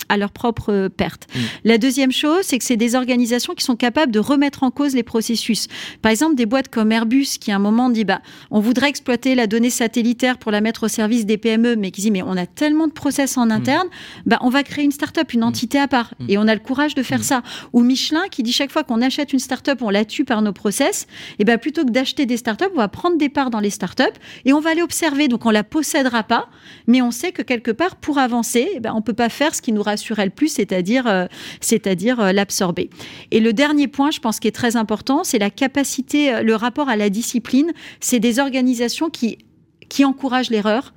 à 0.08 0.16
leur 0.16 0.30
propre 0.30 0.88
perte. 0.88 1.26
Mm. 1.34 1.38
La 1.64 1.78
deuxième 1.78 2.12
chose, 2.12 2.42
c'est 2.42 2.58
que 2.58 2.64
c'est 2.64 2.76
des 2.76 2.94
organisations 2.94 3.54
qui 3.54 3.64
sont 3.64 3.76
capables 3.76 4.12
de 4.12 4.18
remettre 4.18 4.62
en 4.62 4.70
cause 4.70 4.94
les 4.94 5.02
processus. 5.02 5.68
Par 6.02 6.12
exemple, 6.12 6.34
des 6.34 6.46
boîtes 6.46 6.68
comme 6.68 6.92
Airbus 6.92 7.38
qui 7.40 7.52
à 7.52 7.56
un 7.56 7.58
moment 7.58 7.90
dit, 7.90 8.04
bah, 8.04 8.20
on 8.50 8.60
voudrait 8.60 8.88
exploiter 8.88 9.34
la 9.34 9.46
donnée 9.46 9.70
satellitaire 9.70 10.38
pour 10.38 10.52
la 10.52 10.60
mettre 10.60 10.84
au 10.84 10.88
service 10.88 11.24
des 11.24 11.38
PME, 11.38 11.76
mais 11.76 11.90
qui 11.90 12.02
dit, 12.02 12.10
mais 12.10 12.22
on 12.22 12.36
a 12.36 12.46
tellement 12.46 12.86
de 12.86 12.92
process 12.92 13.38
en 13.38 13.46
mm. 13.46 13.52
interne, 13.52 13.88
bah, 14.26 14.38
on 14.42 14.50
va 14.50 14.62
créer 14.62 14.84
une 14.84 14.92
start-up, 14.92 15.32
une 15.32 15.40
mm. 15.40 15.44
entité 15.44 15.78
à 15.78 15.88
part. 15.88 16.12
Et 16.28 16.36
on 16.36 16.46
a 16.48 16.54
le 16.54 16.60
courage 16.60 16.94
de 16.94 17.02
faire 17.02 17.24
ça. 17.24 17.42
Ou 17.72 17.82
Michelin 17.82 18.28
qui 18.30 18.42
dit 18.42 18.52
chaque 18.52 18.70
fois 18.70 18.84
qu'on 18.84 19.00
achète 19.00 19.32
une 19.32 19.38
start-up, 19.38 19.80
on 19.80 19.90
la 19.90 20.04
tue 20.04 20.24
par 20.24 20.42
nos 20.42 20.52
process. 20.52 21.06
Et 21.38 21.44
ben 21.44 21.58
plutôt 21.58 21.84
d'acheter 21.90 22.26
des 22.26 22.36
startups, 22.36 22.66
on 22.72 22.78
va 22.78 22.88
prendre 22.88 23.16
des 23.18 23.28
parts 23.28 23.50
dans 23.50 23.60
les 23.60 23.70
startups 23.70 24.04
et 24.44 24.52
on 24.52 24.60
va 24.60 24.70
aller 24.70 24.82
observer. 24.82 25.28
Donc 25.28 25.46
on 25.46 25.50
la 25.50 25.64
possédera 25.64 26.22
pas, 26.22 26.48
mais 26.86 27.02
on 27.02 27.10
sait 27.10 27.32
que 27.32 27.42
quelque 27.42 27.70
part, 27.70 27.96
pour 27.96 28.18
avancer, 28.18 28.68
eh 28.74 28.80
ben, 28.80 28.92
on 28.94 29.02
peut 29.02 29.12
pas 29.12 29.28
faire 29.28 29.54
ce 29.54 29.62
qui 29.62 29.72
nous 29.72 29.82
rassurait 29.82 30.24
le 30.24 30.30
plus, 30.30 30.48
c'est-à-dire, 30.48 31.06
euh, 31.06 31.26
euh, 31.72 32.32
l'absorber. 32.32 32.90
Et 33.30 33.40
le 33.40 33.52
dernier 33.52 33.88
point, 33.88 34.10
je 34.10 34.20
pense, 34.20 34.40
qui 34.40 34.48
est 34.48 34.52
très 34.52 34.76
important, 34.76 35.24
c'est 35.24 35.38
la 35.38 35.50
capacité, 35.50 36.32
euh, 36.32 36.42
le 36.42 36.54
rapport 36.54 36.88
à 36.88 36.96
la 36.96 37.10
discipline. 37.10 37.72
C'est 38.00 38.20
des 38.20 38.38
organisations 38.38 39.10
qui 39.10 39.38
qui 39.88 40.04
encouragent 40.04 40.50
l'erreur, 40.50 40.94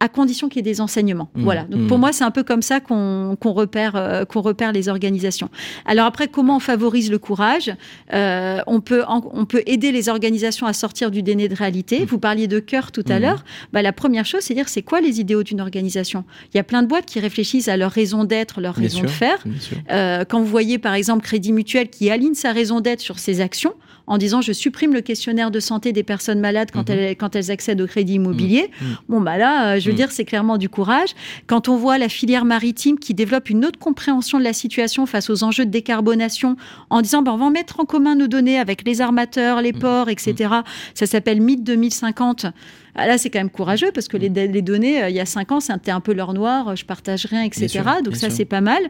à 0.00 0.08
condition 0.08 0.48
qu'il 0.48 0.56
y 0.56 0.60
ait 0.60 0.72
des 0.72 0.80
enseignements. 0.80 1.30
Mmh. 1.34 1.44
voilà. 1.44 1.64
Donc 1.64 1.86
pour 1.86 1.98
mmh. 1.98 2.00
moi, 2.00 2.12
c'est 2.12 2.24
un 2.24 2.30
peu 2.30 2.42
comme 2.42 2.62
ça 2.62 2.80
qu'on 2.80 3.36
repère, 3.44 3.96
euh, 3.96 4.24
qu'on 4.24 4.40
repère 4.40 4.72
les 4.72 4.88
organisations. 4.88 5.50
Alors 5.84 6.06
après, 6.06 6.28
comment 6.28 6.56
on 6.56 6.60
favorise 6.60 7.10
le 7.10 7.18
courage? 7.18 7.70
Euh, 8.14 8.60
on, 8.66 8.80
peut 8.80 9.04
on 9.08 9.44
peut 9.44 9.62
aider 9.66 9.92
les 9.92 10.08
organisations 10.08 10.66
à 10.66 10.72
sortir 10.72 11.10
du 11.10 11.22
déni 11.22 11.48
de 11.48 11.54
réalité. 11.54 12.00
Mmh. 12.00 12.04
Vous 12.04 12.18
parliez 12.18 12.48
de 12.48 12.58
cœur 12.58 12.92
tout 12.92 13.04
à 13.08 13.18
l'heure. 13.18 13.44
Bah, 13.72 13.82
la 13.82 13.92
première 13.92 14.24
chose, 14.24 14.40
c'est 14.40 14.54
dire 14.54 14.68
c'est 14.68 14.82
quoi 14.82 15.00
les 15.00 15.20
idéaux 15.20 15.42
d'une 15.42 15.60
organisation? 15.60 16.24
Il 16.52 16.56
y 16.56 16.60
a 16.60 16.64
plein 16.64 16.82
de 16.82 16.88
boîtes 16.88 17.06
qui 17.06 17.20
réfléchissent 17.20 17.68
à 17.68 17.76
leur 17.76 17.90
raison 17.90 18.24
d'être, 18.24 18.60
leur 18.60 18.74
raison 18.74 19.02
de 19.02 19.06
faire. 19.06 19.44
Euh, 19.90 20.24
quand 20.24 20.40
vous 20.40 20.46
voyez 20.46 20.78
par 20.78 20.94
exemple 20.94 21.22
Crédit 21.22 21.52
Mutuel 21.52 21.90
qui 21.90 22.10
aligne 22.10 22.34
sa 22.34 22.52
raison 22.52 22.80
d'être 22.80 23.00
sur 23.00 23.18
ses 23.18 23.40
actions, 23.40 23.74
en 24.10 24.18
disant 24.18 24.42
je 24.42 24.52
supprime 24.52 24.92
le 24.92 25.00
questionnaire 25.02 25.52
de 25.52 25.60
santé 25.60 25.92
des 25.92 26.02
personnes 26.02 26.40
malades 26.40 26.70
quand, 26.72 26.90
elles, 26.90 27.16
quand 27.16 27.36
elles 27.36 27.52
accèdent 27.52 27.80
au 27.80 27.86
crédit 27.86 28.14
immobilier. 28.14 28.68
Bon, 29.08 29.20
bah 29.20 29.38
là, 29.38 29.78
je 29.78 29.88
veux 29.88 29.96
dire, 29.96 30.10
c'est 30.10 30.24
clairement 30.24 30.58
du 30.58 30.68
courage. 30.68 31.10
Quand 31.46 31.68
on 31.68 31.76
voit 31.76 31.96
la 31.96 32.08
filière 32.08 32.44
maritime 32.44 32.98
qui 32.98 33.14
développe 33.14 33.50
une 33.50 33.64
autre 33.64 33.78
compréhension 33.78 34.38
de 34.40 34.44
la 34.44 34.52
situation 34.52 35.06
face 35.06 35.30
aux 35.30 35.44
enjeux 35.44 35.64
de 35.64 35.70
décarbonation 35.70 36.56
en 36.90 37.02
disant 37.02 37.22
ben, 37.22 37.32
on 37.32 37.36
va 37.36 37.50
mettre 37.50 37.78
en 37.78 37.84
commun 37.84 38.16
nos 38.16 38.26
données 38.26 38.58
avec 38.58 38.84
les 38.84 39.00
armateurs, 39.00 39.62
les 39.62 39.72
ports, 39.72 40.08
etc. 40.08 40.54
Ça 40.94 41.06
s'appelle 41.06 41.40
Mythe 41.40 41.62
2050. 41.62 42.46
Ah, 42.94 43.06
là, 43.06 43.18
c'est 43.18 43.30
quand 43.30 43.38
même 43.38 43.50
courageux 43.50 43.90
parce 43.92 44.08
que 44.08 44.16
les, 44.16 44.30
mm. 44.30 44.60
données, 44.62 45.02
euh, 45.02 45.08
il 45.08 45.16
y 45.16 45.20
a 45.20 45.26
cinq 45.26 45.52
ans, 45.52 45.60
c'était 45.60 45.90
un 45.90 46.00
peu 46.00 46.12
l'or 46.12 46.34
noir, 46.34 46.76
je 46.76 46.84
partage 46.84 47.26
rien, 47.26 47.42
etc. 47.42 47.82
Donc 48.04 48.16
ça, 48.16 48.30
c'est 48.30 48.44
pas 48.44 48.60
mal. 48.60 48.82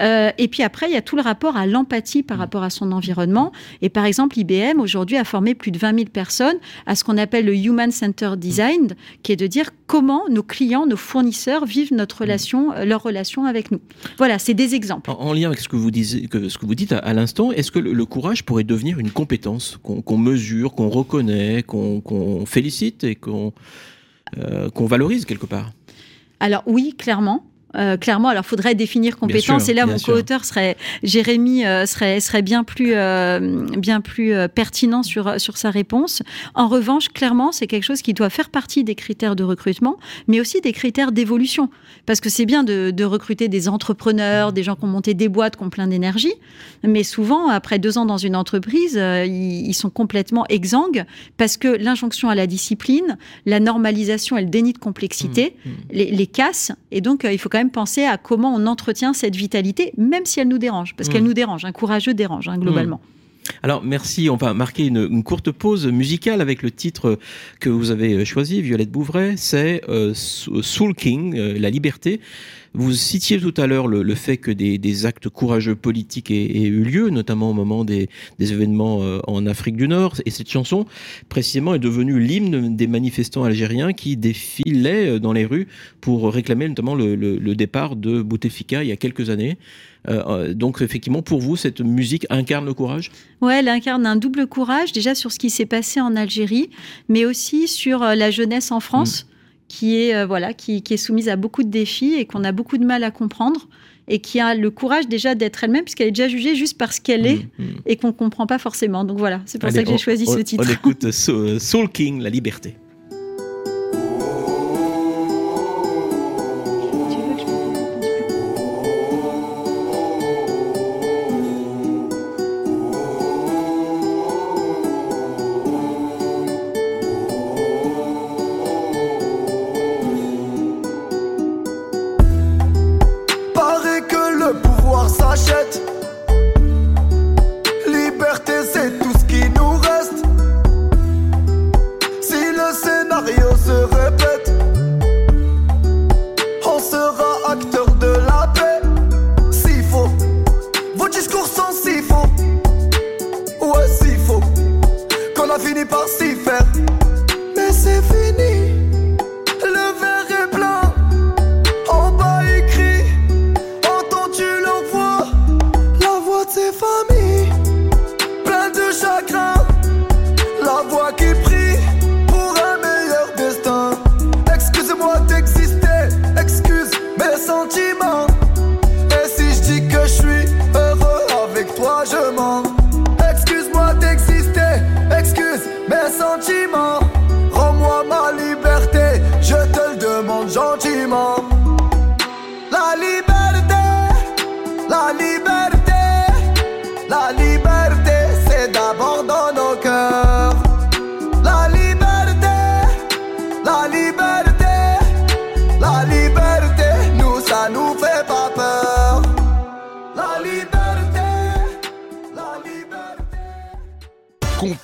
Euh, 0.00 0.30
et 0.38 0.48
puis 0.48 0.62
après, 0.62 0.86
il 0.88 0.92
y 0.92 0.96
a 0.96 1.02
tout 1.02 1.16
le 1.16 1.22
rapport 1.22 1.56
à 1.56 1.66
l'empathie 1.66 2.22
par 2.22 2.36
mm. 2.36 2.40
rapport 2.40 2.62
à 2.62 2.70
son 2.70 2.92
environnement. 2.92 3.52
Et 3.82 3.88
par 3.88 4.04
exemple, 4.04 4.38
IBM 4.38 4.80
aujourd'hui 4.80 5.16
a 5.16 5.24
formé 5.24 5.54
plus 5.54 5.70
de 5.70 5.78
20 5.78 5.94
000 5.94 6.08
personnes 6.12 6.56
à 6.86 6.94
ce 6.94 7.04
qu'on 7.04 7.18
appelle 7.18 7.44
le 7.44 7.56
Human 7.56 7.90
Center 7.90 8.32
Design, 8.36 8.94
qui 9.22 9.32
est 9.32 9.36
de 9.36 9.46
dire 9.46 9.70
comment 9.86 10.24
nos 10.28 10.42
clients, 10.42 10.86
nos 10.86 10.96
fournisseurs 10.96 11.64
vivent 11.64 11.92
notre 11.92 12.16
mm. 12.16 12.22
relation, 12.22 12.72
euh, 12.72 12.84
leur 12.84 13.02
relation 13.02 13.44
avec 13.44 13.70
nous. 13.70 13.80
Voilà, 14.18 14.38
c'est 14.38 14.54
des 14.54 14.74
exemples. 14.74 15.10
En, 15.10 15.32
lien 15.32 15.48
avec 15.48 15.60
ce 15.60 15.68
que 15.68 15.76
vous, 15.76 15.90
disiez, 15.90 16.28
que, 16.28 16.48
ce 16.48 16.58
que 16.58 16.66
vous 16.66 16.74
dites 16.74 16.92
à, 16.92 17.12
l'instant, 17.12 17.52
est-ce 17.52 17.70
que 17.70 17.78
le, 17.78 18.04
courage 18.08 18.44
pourrait 18.44 18.64
devenir 18.64 18.98
une 18.98 19.10
compétence 19.10 19.78
qu'on 19.82 20.16
mesure, 20.16 20.74
qu'on 20.74 20.88
reconnaît, 20.88 21.62
qu'on 21.62 22.44
félicite 22.46 23.04
et 23.04 23.14
qu'on 23.14 23.47
euh, 24.36 24.70
qu'on 24.70 24.86
valorise 24.86 25.24
quelque 25.24 25.46
part. 25.46 25.70
Alors 26.40 26.62
oui, 26.66 26.94
clairement. 26.96 27.44
Euh, 27.76 27.96
clairement, 27.96 28.28
alors 28.28 28.46
faudrait 28.46 28.74
définir 28.74 29.16
compétence. 29.18 29.68
et 29.68 29.74
là, 29.74 29.84
mon 29.84 29.98
co-auteur 29.98 30.44
serait 30.44 30.76
Jérémy 31.02 31.66
euh, 31.66 31.84
serait 31.84 32.20
serait 32.20 32.42
bien 32.42 32.64
plus 32.64 32.94
bien 33.78 34.00
plus 34.00 34.34
pertinent 34.54 35.02
sur 35.02 35.40
sur 35.40 35.56
sa 35.56 35.70
réponse. 35.70 36.22
En 36.54 36.68
revanche, 36.68 37.08
clairement, 37.08 37.52
c'est 37.52 37.66
quelque 37.66 37.84
chose 37.84 38.02
qui 38.02 38.14
doit 38.14 38.30
faire 38.30 38.50
partie 38.50 38.84
des 38.84 38.94
critères 38.94 39.36
de 39.36 39.44
recrutement, 39.44 39.98
mais 40.28 40.40
aussi 40.40 40.60
des 40.60 40.72
critères 40.72 41.12
d'évolution. 41.12 41.70
Parce 42.06 42.20
que 42.20 42.30
c'est 42.30 42.46
bien 42.46 42.64
de, 42.64 42.90
de, 42.90 43.04
recruter 43.04 43.48
des 43.48 43.68
entrepreneurs, 43.68 44.52
des 44.52 44.62
gens 44.62 44.76
qui 44.76 44.84
ont 44.84 44.88
monté 44.88 45.12
des 45.12 45.28
boîtes, 45.28 45.56
qui 45.56 45.62
ont 45.62 45.70
plein 45.70 45.86
d'énergie, 45.86 46.32
mais 46.82 47.02
souvent, 47.02 47.48
après 47.48 47.78
deux 47.78 47.98
ans 47.98 48.06
dans 48.06 48.16
une 48.16 48.34
entreprise, 48.34 48.94
ils, 48.94 49.68
ils, 49.68 49.74
sont 49.74 49.90
complètement 49.90 50.46
exsangues 50.48 51.04
parce 51.36 51.56
que 51.56 51.68
l'injonction 51.68 52.28
à 52.28 52.34
la 52.34 52.46
discipline, 52.46 53.18
la 53.46 53.60
normalisation 53.60 54.36
et 54.36 54.42
le 54.42 54.48
déni 54.48 54.72
de 54.72 54.78
complexité 54.78 55.56
mmh, 55.64 55.68
mmh. 55.68 55.72
Les, 55.90 56.10
les, 56.10 56.26
cassent. 56.26 56.72
Et 56.90 57.00
donc, 57.00 57.26
il 57.30 57.38
faut 57.38 57.48
quand 57.48 57.58
même 57.58 57.67
penser 57.70 58.04
à 58.04 58.18
comment 58.18 58.54
on 58.54 58.66
entretient 58.66 59.12
cette 59.12 59.36
vitalité, 59.36 59.92
même 59.96 60.26
si 60.26 60.40
elle 60.40 60.48
nous 60.48 60.58
dérange, 60.58 60.94
parce 60.96 61.08
qu'elle 61.08 61.22
mmh. 61.22 61.26
nous 61.26 61.34
dérange. 61.34 61.64
Un 61.64 61.72
courageux 61.72 62.14
dérange, 62.14 62.48
hein, 62.48 62.58
globalement. 62.58 63.00
Alors 63.62 63.82
merci, 63.82 64.30
on 64.30 64.36
va 64.36 64.54
marquer 64.54 64.86
une, 64.86 65.22
courte 65.24 65.50
pause 65.50 65.86
musicale 65.86 66.40
avec 66.40 66.62
le 66.62 66.70
titre 66.70 67.18
que 67.60 67.68
vous 67.68 67.90
avez 67.90 68.24
choisi, 68.24 68.62
Violette 68.62 68.90
Bouvray, 68.90 69.36
c'est 69.36 69.82
euh, 69.88 70.12
Soul 70.14 70.94
King, 70.94 71.36
euh, 71.36 71.58
la 71.58 71.70
liberté. 71.70 72.20
Vous 72.74 72.92
citiez 72.92 73.40
tout 73.40 73.54
à 73.56 73.66
l'heure 73.66 73.88
le, 73.88 74.14
fait 74.14 74.36
que 74.36 74.50
des, 74.50 75.06
actes 75.06 75.28
courageux 75.28 75.74
politiques 75.74 76.30
aient, 76.30 76.66
eu 76.66 76.84
lieu, 76.84 77.10
notamment 77.10 77.50
au 77.50 77.54
moment 77.54 77.84
des, 77.84 78.08
événements 78.38 79.02
euh, 79.02 79.20
en 79.26 79.46
Afrique 79.46 79.76
du 79.76 79.88
Nord. 79.88 80.14
Et 80.26 80.30
cette 80.30 80.50
chanson, 80.50 80.86
précisément, 81.28 81.74
est 81.74 81.78
devenue 81.78 82.20
l'hymne 82.20 82.76
des 82.76 82.86
manifestants 82.86 83.44
algériens 83.44 83.92
qui 83.92 84.16
défilaient 84.16 85.16
euh, 85.16 85.18
dans 85.18 85.32
les 85.32 85.46
rues 85.46 85.66
pour 86.00 86.32
réclamer 86.32 86.68
notamment 86.68 86.94
le, 86.94 87.16
départ 87.54 87.96
de 87.96 88.22
Bouteflika 88.22 88.84
il 88.84 88.88
y 88.88 88.92
a 88.92 88.96
quelques 88.96 89.30
années. 89.30 89.58
Euh, 90.08 90.54
donc 90.54 90.80
effectivement, 90.80 91.22
pour 91.22 91.40
vous, 91.40 91.56
cette 91.56 91.80
musique 91.80 92.26
incarne 92.30 92.64
le 92.66 92.74
courage? 92.74 93.10
Ouais, 93.42 93.58
elle 93.58 93.68
incarne 93.68 94.06
un 94.06 94.16
double 94.16 94.46
courage, 94.46 94.92
déjà 94.92 95.14
sur 95.14 95.32
ce 95.32 95.38
qui 95.38 95.50
s'est 95.50 95.66
passé 95.66 96.00
en 96.00 96.16
Algérie, 96.16 96.70
mais 97.08 97.24
aussi 97.26 97.68
sur 97.68 98.00
la 98.00 98.30
jeunesse 98.30 98.72
en 98.72 98.80
France. 98.80 99.24
Mmh 99.24 99.28
qui 99.70 99.96
est, 100.00 100.24
voilà, 100.24 100.54
qui, 100.54 100.80
qui 100.80 100.94
est 100.94 100.96
soumise 100.96 101.28
à 101.28 101.36
beaucoup 101.36 101.62
de 101.62 101.68
défis 101.68 102.14
et 102.14 102.24
qu'on 102.24 102.42
a 102.42 102.52
beaucoup 102.52 102.78
de 102.78 102.86
mal 102.86 103.04
à 103.04 103.10
comprendre 103.10 103.68
et 104.08 104.18
qui 104.18 104.40
a 104.40 104.54
le 104.54 104.70
courage 104.70 105.08
déjà 105.08 105.34
d'être 105.34 105.62
elle-même, 105.62 105.84
puisqu'elle 105.84 106.06
est 106.08 106.12
déjà 106.12 106.26
jugée 106.26 106.54
juste 106.54 106.78
parce 106.78 106.98
qu'elle 107.00 107.26
est 107.26 107.36
Mm, 107.58 107.64
mm. 107.64 107.74
et 107.84 107.96
qu'on 107.96 108.06
ne 108.06 108.12
comprend 108.12 108.46
pas 108.46 108.58
forcément. 108.58 109.04
Donc 109.04 109.18
voilà, 109.18 109.42
c'est 109.44 109.58
pour 109.58 109.68
Allez, 109.68 109.76
ça 109.76 109.82
que 109.84 109.90
j'ai 109.90 109.98
choisi 109.98 110.24
on- 110.26 110.32
ce 110.32 110.38
titre. 110.38 110.64
On 110.66 110.72
écoute 110.72 111.10
Soul 111.12 111.90
King, 111.90 112.22
la 112.22 112.30
liberté. 112.30 112.76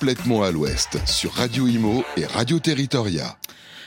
Complètement 0.05 0.43
à 0.43 0.51
l'ouest 0.51 0.99
sur 1.07 1.31
Radio 1.31 1.65
Imo 1.65 2.03
et 2.15 2.27
Radio 2.27 2.59
Territoria. 2.59 3.39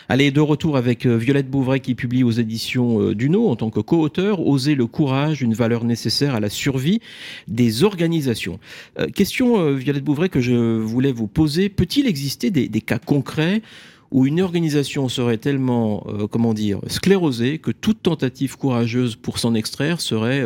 Allez, 0.09 0.33
de 0.33 0.41
retour 0.41 0.77
avec 0.77 1.07
euh, 1.07 1.17
Violette 1.17 1.49
Bouvray 1.49 1.79
qui 1.79 1.95
publie 1.95 2.25
aux 2.25 2.33
éditions 2.33 3.01
euh, 3.01 3.15
Duno 3.15 3.49
en 3.49 3.55
tant 3.55 3.71
que 3.71 3.79
co-auteur 3.79 4.45
Oser 4.45 4.75
le 4.75 4.89
courage, 4.89 5.43
une 5.43 5.55
valeur 5.55 5.85
nécessaire 5.85 6.35
à 6.35 6.41
la 6.41 6.51
survie 6.51 6.99
des 7.47 7.85
organisations. 7.85 8.59
Euh, 8.99 9.07
question, 9.07 9.73
Violette 9.77 10.03
Bouvray, 10.03 10.29
que 10.29 10.41
je 10.41 10.81
voulais 10.81 11.13
vous 11.13 11.29
poser. 11.29 11.69
Peut-il 11.69 12.09
exister 12.09 12.51
des, 12.51 12.81
cas 12.81 12.99
concrets 12.99 13.63
où 14.11 14.27
une 14.27 14.41
organisation 14.41 15.09
serait 15.09 15.39
tellement, 15.39 16.05
comment 16.33 16.53
dire, 16.53 16.81
sclérosée 16.89 17.59
que 17.59 17.71
toute 17.71 18.03
tentative 18.03 18.57
courageuse 18.57 19.15
pour 19.15 19.39
s'en 19.39 19.55
extraire 19.55 20.01
serait 20.01 20.43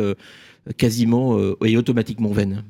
quasiment 0.77 1.39
et 1.65 1.77
automatiquement 1.77 2.29
vaine? 2.29 2.63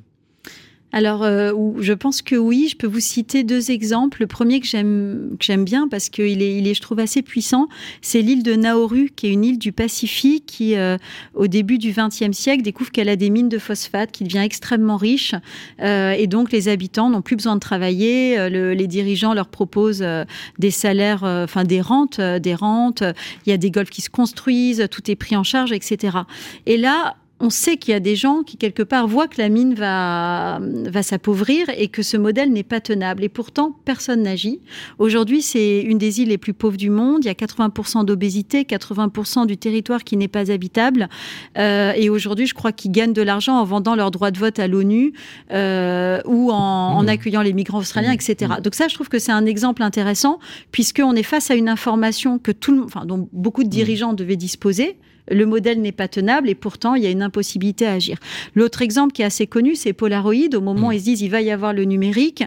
Alors, 0.95 1.23
euh, 1.23 1.51
je 1.79 1.91
pense 1.91 2.21
que 2.21 2.35
oui. 2.35 2.67
Je 2.69 2.77
peux 2.77 2.85
vous 2.87 2.99
citer 2.99 3.43
deux 3.43 3.71
exemples. 3.71 4.21
Le 4.21 4.27
premier 4.27 4.59
que 4.59 4.67
j'aime 4.67 5.35
que 5.39 5.43
j'aime 5.45 5.65
bien 5.65 5.87
parce 5.87 6.09
qu'il 6.09 6.41
est, 6.43 6.55
il 6.57 6.67
est, 6.67 6.75
je 6.75 6.81
trouve, 6.81 6.99
assez 6.99 7.23
puissant, 7.23 7.67
c'est 8.01 8.21
l'île 8.21 8.43
de 8.43 8.53
Nauru, 8.55 9.09
qui 9.15 9.27
est 9.27 9.31
une 9.31 9.43
île 9.43 9.57
du 9.57 9.71
Pacifique 9.71 10.45
qui, 10.45 10.75
euh, 10.75 10.97
au 11.33 11.47
début 11.47 11.79
du 11.79 11.91
XXe 11.91 12.31
siècle, 12.37 12.61
découvre 12.61 12.91
qu'elle 12.91 13.09
a 13.09 13.15
des 13.15 13.31
mines 13.31 13.49
de 13.49 13.57
phosphate, 13.57 14.11
qui 14.11 14.23
devient 14.23 14.37
extrêmement 14.45 14.97
riche, 14.97 15.33
Euh, 15.81 16.11
et 16.11 16.27
donc 16.27 16.51
les 16.51 16.67
habitants 16.67 17.09
n'ont 17.09 17.23
plus 17.23 17.35
besoin 17.35 17.55
de 17.55 17.59
travailler. 17.59 18.37
Euh, 18.37 18.49
le- 18.49 18.73
les 18.73 18.85
dirigeants 18.87 19.33
leur 19.33 19.47
proposent 19.47 20.03
euh, 20.03 20.23
des 20.59 20.69
salaires, 20.71 21.23
euh, 21.23 21.45
enfin 21.45 21.63
des 21.63 21.81
rentes, 21.81 22.21
des 22.21 22.53
rentes. 22.53 23.01
Il 23.45 23.49
y 23.49 23.53
a 23.53 23.57
des 23.57 23.71
golfs 23.71 23.89
qui 23.89 24.01
se 24.01 24.11
construisent, 24.11 24.87
tout 24.91 25.09
est 25.09 25.15
pris 25.15 25.35
en 25.35 25.43
charge, 25.43 25.71
etc. 25.71 26.19
Et 26.67 26.77
là, 26.77 27.15
on 27.43 27.49
sait 27.49 27.75
qu'il 27.75 27.91
y 27.91 27.95
a 27.95 27.99
des 27.99 28.15
gens 28.15 28.43
qui, 28.43 28.55
quelque 28.55 28.83
part, 28.83 29.05
voient 29.05 29.27
que 29.27 29.39
la 29.41 29.49
mine 29.49 29.73
va, 29.73 30.59
va 30.61 31.03
s'appauvrir 31.03 31.67
et 31.77 31.89
que 31.89 32.01
ce 32.01 32.15
modèle 32.15 32.53
n'est 32.53 32.63
pas 32.63 32.79
tenable. 32.79 33.21
Et 33.21 33.27
pourtant, 33.27 33.75
personne 33.83 34.23
n'agit. 34.23 34.61
Aujourd'hui, 34.97 35.41
c'est 35.41 35.81
une 35.81 35.97
des 35.97 36.21
îles 36.21 36.29
les 36.29 36.37
plus 36.37 36.53
pauvres 36.53 36.77
du 36.77 36.89
monde. 36.89 37.25
Il 37.25 37.27
y 37.27 37.29
a 37.29 37.33
80% 37.33 38.05
d'obésité, 38.05 38.63
80% 38.63 39.45
du 39.45 39.57
territoire 39.57 40.05
qui 40.05 40.15
n'est 40.15 40.29
pas 40.29 40.51
habitable. 40.51 41.09
Euh, 41.57 41.91
et 41.97 42.09
aujourd'hui, 42.09 42.47
je 42.47 42.53
crois 42.53 42.71
qu'ils 42.71 42.91
gagnent 42.91 43.11
de 43.11 43.21
l'argent 43.21 43.57
en 43.57 43.65
vendant 43.65 43.95
leur 43.95 44.09
droit 44.09 44.31
de 44.31 44.39
vote 44.39 44.59
à 44.59 44.67
l'ONU 44.67 45.11
euh, 45.51 46.21
ou 46.25 46.49
en, 46.49 46.55
en 46.55 47.03
Mmh. 47.03 47.09
accueillant 47.09 47.41
les 47.41 47.51
migrants 47.51 47.79
australiens, 47.79 48.11
Mmh. 48.11 48.31
etc. 48.31 48.53
Donc 48.63 48.73
ça, 48.73 48.87
je 48.87 48.93
trouve 48.93 49.09
que 49.09 49.19
c'est 49.19 49.33
un 49.33 49.45
exemple 49.45 49.83
intéressant 49.83 50.39
puisqu'on 50.71 51.13
est 51.13 51.23
face 51.23 51.51
à 51.51 51.55
une 51.55 51.67
information 51.67 52.39
que 52.39 52.53
tout 52.53 52.73
le, 52.73 52.83
enfin, 52.83 53.05
dont 53.05 53.27
beaucoup 53.33 53.65
de 53.65 53.69
dirigeants 53.69 54.13
devaient 54.13 54.37
disposer. 54.37 54.97
Le 55.31 55.45
modèle 55.45 55.79
n'est 55.81 55.91
pas 55.93 56.07
tenable 56.07 56.49
et 56.49 56.55
pourtant 56.55 56.95
il 56.95 57.03
y 57.03 57.07
a 57.07 57.09
une 57.09 57.21
impossibilité 57.21 57.85
à 57.87 57.93
agir. 57.93 58.17
L'autre 58.55 58.81
exemple 58.81 59.13
qui 59.13 59.21
est 59.21 59.25
assez 59.25 59.47
connu, 59.47 59.75
c'est 59.75 59.93
Polaroid. 59.93 60.33
Au 60.55 60.61
moment 60.61 60.87
où 60.87 60.91
Mm. 60.91 60.95
ils 60.95 60.99
se 60.99 61.03
disent 61.05 61.21
il 61.21 61.29
va 61.29 61.41
y 61.41 61.49
avoir 61.51 61.73
le 61.73 61.85
numérique 61.85 62.43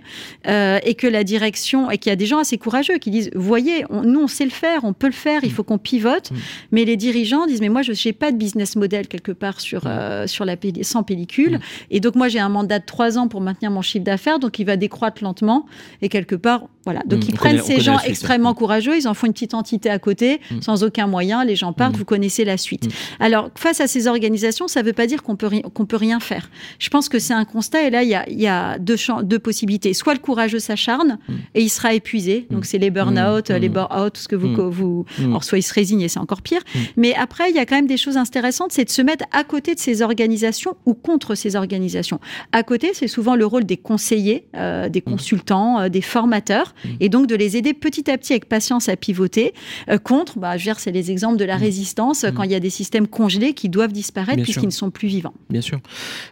euh, 0.47 0.79
et 0.85 0.95
que 0.95 1.07
la 1.07 1.25
direction 1.25 1.91
et 1.91 1.99
qu'il 1.99 2.11
y 2.11 2.13
a 2.13 2.17
des 2.17 2.27
gens 2.27 2.39
assez 2.39 2.59
courageux 2.59 2.99
qui 2.99 3.11
disent 3.11 3.31
voyez, 3.35 3.85
on- 3.91 4.03
nous 4.03 4.21
on 4.21 4.29
sait 4.29 4.45
le 4.45 4.51
faire, 4.51 4.85
on 4.85 4.93
peut 4.93 5.07
le 5.07 5.13
faire, 5.13 5.43
il 5.45 5.53
faut 5.53 5.63
qu'on 5.65 5.79
pivote. 5.79 6.31
Mm. 6.31 6.35
Mais 6.73 6.85
les 6.85 6.97
dirigeants 6.97 7.47
disent 7.47 7.61
mais 7.61 7.69
moi 7.69 7.83
je 7.83 7.93
n'ai 7.93 8.13
pas 8.13 8.31
de 8.33 8.37
business 8.37 8.77
model 8.77 9.09
quelque 9.09 9.33
part 9.33 9.61
sur 9.61 9.85
Mm. 9.85 9.89
euh, 9.89 10.27
sur 10.27 10.45
la 10.45 10.57
sans 10.83 11.03
pellicule 11.03 11.55
Mm. 11.57 11.61
et 11.93 12.01
donc 12.01 12.15
moi 12.15 12.29
j'ai 12.29 12.41
un 12.41 12.49
mandat 12.49 12.79
de 12.79 12.85
trois 12.85 13.17
ans 13.19 13.29
pour 13.29 13.41
maintenir 13.41 13.71
mon 13.71 13.83
chiffre 13.83 14.05
d'affaires 14.05 14.39
donc 14.39 14.59
il 14.59 14.65
va 14.67 14.77
décroître 14.77 15.23
lentement 15.25 15.67
et 16.03 16.09
quelque 16.09 16.35
part 16.37 16.67
voilà 16.85 17.01
donc 17.07 17.21
Mm. 17.21 17.29
ils 17.29 17.33
On 17.33 17.37
prennent 17.37 17.61
connaît- 17.61 17.77
ces 17.77 17.81
gens 17.81 17.99
extrêmement 18.01 18.53
courageux, 18.55 18.97
ils 18.97 19.09
en 19.09 19.15
font 19.15 19.27
une 19.27 19.33
petite 19.33 19.55
entité 19.55 19.89
à 19.91 19.99
côté 19.99 20.41
Mm. 20.51 20.61
sans 20.63 20.85
aucun 20.85 21.07
moyen, 21.07 21.45
les 21.45 21.57
gens 21.57 21.73
partent, 21.73 21.95
Mm. 21.95 21.99
vous 21.99 22.05
connaissez 22.05 22.45
la 22.45 22.57
suite. 22.57 22.66
Mm. 22.75 22.89
Alors 23.21 23.51
face 23.57 23.81
à 23.81 23.87
ces 23.87 24.07
organisations, 24.09 24.69
ça 24.69 24.83
ne 24.83 24.87
veut 24.87 24.93
pas 24.93 25.07
dire 25.07 25.23
qu'on 25.23 25.37
peut 25.37 25.47
ri- 25.47 25.63
peut 25.89 25.97
rien 25.97 26.19
faire. 26.21 26.51
Je 26.81 26.89
pense 26.89 27.09
que 27.09 27.19
c'est 27.21 27.35
un 27.35 27.45
constat 27.45 27.83
et 27.87 27.91
là 27.91 28.03
il 28.03 28.09
y 28.09 28.15
a, 28.15 28.29
il 28.29 28.41
y 28.41 28.49
a 28.49 28.79
deux, 28.79 28.97
deux 29.23 29.39
possibilités. 29.39 29.95
Soit 29.95 30.15
le 30.15 30.21
courageux 30.21 30.59
s'acharne 30.59 31.19
Mm. 31.29 31.33
et 31.55 31.63
il 31.63 31.69
sera 31.69 31.95
épuisé, 31.95 32.47
donc 32.51 32.61
Mm. 32.63 32.65
c'est 32.65 32.79
les 32.79 32.91
burn-out, 32.91 33.51
les 33.51 33.69
bore-out, 33.69 34.13
tout 34.15 34.21
ce 34.21 34.29
que 34.29 34.37
vous, 34.37 34.71
vous 34.71 35.05
alors 35.21 35.45
soit 35.45 35.59
il 35.59 35.63
se 35.63 35.73
résigne 35.73 36.01
et 36.01 36.09
c'est 36.09 36.19
encore 36.19 36.43
pire. 36.43 36.61
Mais 36.97 37.15
après, 37.15 37.51
il 37.51 37.57
y 37.57 37.59
a 37.59 37.67
quand 37.67 37.77
même 37.77 37.87
des 37.87 37.97
choses 37.97 38.17
intéressantes, 38.17 38.73
c'est 38.73 38.85
de 38.85 38.91
se 38.91 39.03
mettre 39.03 39.25
à 39.33 39.45
côté 39.45 39.75
de 39.75 39.81
ces 39.81 40.03
organisations 40.03 40.77
ou 40.87 40.95
contre 40.95 41.35
ces 41.35 41.55
organisations. 41.57 42.19
À 42.53 42.63
côté, 42.63 42.91
c'est 42.95 43.09
souvent 43.09 43.37
le 43.37 43.47
rôle 43.47 43.65
des 43.65 43.77
conseillers, 43.77 44.47
euh, 44.57 44.89
des 44.89 45.01
consultants, 45.01 45.81
euh, 45.81 45.89
des 45.89 46.01
formateurs, 46.03 46.75
et 47.01 47.09
donc 47.09 47.27
de 47.27 47.35
les 47.35 47.57
aider 47.57 47.75
petit 47.75 48.11
à 48.11 48.19
petit 48.19 48.33
avec 48.33 48.49
patience 48.49 48.89
à 48.89 48.97
pivoter 48.97 49.55
euh, 49.91 49.99
contre. 49.99 50.39
Bah, 50.39 50.57
je 50.57 50.63
veux 50.65 50.73
dire, 50.73 50.81
c'est 50.81 50.93
les 50.93 51.11
exemples 51.11 51.37
de 51.37 51.45
la 51.45 51.57
résistance 51.57 52.25
quand 52.35 52.43
il 52.43 52.51
y 52.51 52.55
a 52.55 52.56
des 52.61 52.71
systèmes 52.71 53.07
congelés 53.09 53.53
qui 53.55 53.69
doivent 53.69 53.93
disparaître 53.93 54.43
puisqu'ils 54.43 54.67
ne 54.67 54.71
sont 54.71 54.91
plus 54.91 55.09
vivants. 55.09 55.35
Bien 55.51 55.61
sûr. 55.61 55.81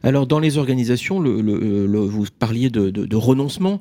Alors, 0.03 0.27
dans 0.27 0.39
les 0.39 0.59
organisations, 0.59 1.21
le, 1.21 1.41
le- 1.41 1.87
le- 1.87 1.99
vous 2.01 2.27
parliez 2.39 2.71
de, 2.71 2.91
de- 2.91 3.07
de 3.07 3.17
renoncement, 3.17 3.81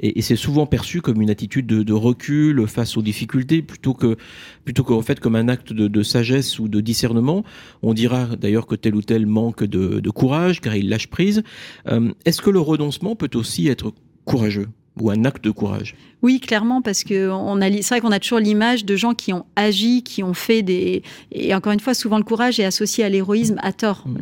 et, 0.00 0.18
et 0.18 0.22
c'est 0.22 0.36
souvent 0.36 0.66
perçu 0.66 1.00
comme 1.00 1.20
une 1.20 1.30
attitude 1.30 1.66
de, 1.66 1.82
de 1.82 1.92
recul 1.92 2.66
face 2.66 2.96
aux 2.96 3.02
difficultés, 3.02 3.62
plutôt 3.62 3.94
que 3.94 4.16
plutôt 4.64 4.82
qu'en 4.84 5.02
fait 5.02 5.20
comme 5.20 5.36
un 5.36 5.48
acte 5.48 5.72
de, 5.72 6.02
sagesse 6.02 6.58
ou 6.58 6.68
de 6.68 6.80
discernement. 6.80 7.44
On 7.82 7.94
dira 7.94 8.26
d'ailleurs 8.36 8.66
que 8.66 8.74
tel 8.74 8.94
ou 8.94 9.02
tel 9.02 9.26
manque 9.26 9.64
de, 9.64 10.00
de 10.00 10.10
courage, 10.10 10.60
car 10.60 10.74
il 10.76 10.88
lâche 10.88 11.08
prise. 11.08 11.42
Euh, 11.88 12.12
Est-ce 12.24 12.40
que 12.42 12.50
le 12.50 12.60
renoncement 12.60 13.16
peut 13.16 13.30
aussi 13.34 13.68
être 13.68 13.92
courageux? 14.24 14.68
Ou 15.00 15.10
un 15.10 15.24
acte 15.24 15.44
de 15.44 15.50
courage 15.50 15.94
oui, 16.24 16.40
clairement, 16.40 16.80
parce 16.80 17.04
que 17.04 17.28
on 17.28 17.60
a, 17.60 17.70
c'est 17.70 17.88
vrai 17.88 18.00
qu'on 18.00 18.10
a 18.10 18.18
toujours 18.18 18.38
l'image 18.38 18.86
de 18.86 18.96
gens 18.96 19.12
qui 19.12 19.34
ont 19.34 19.44
agi, 19.56 20.02
qui 20.02 20.22
ont 20.22 20.32
fait 20.32 20.62
des. 20.62 21.02
Et 21.32 21.54
encore 21.54 21.74
une 21.74 21.80
fois, 21.80 21.92
souvent 21.92 22.16
le 22.16 22.24
courage 22.24 22.58
est 22.58 22.64
associé 22.64 23.04
à 23.04 23.10
l'héroïsme 23.10 23.58
à 23.62 23.74
tort. 23.74 24.04
Mm. 24.06 24.20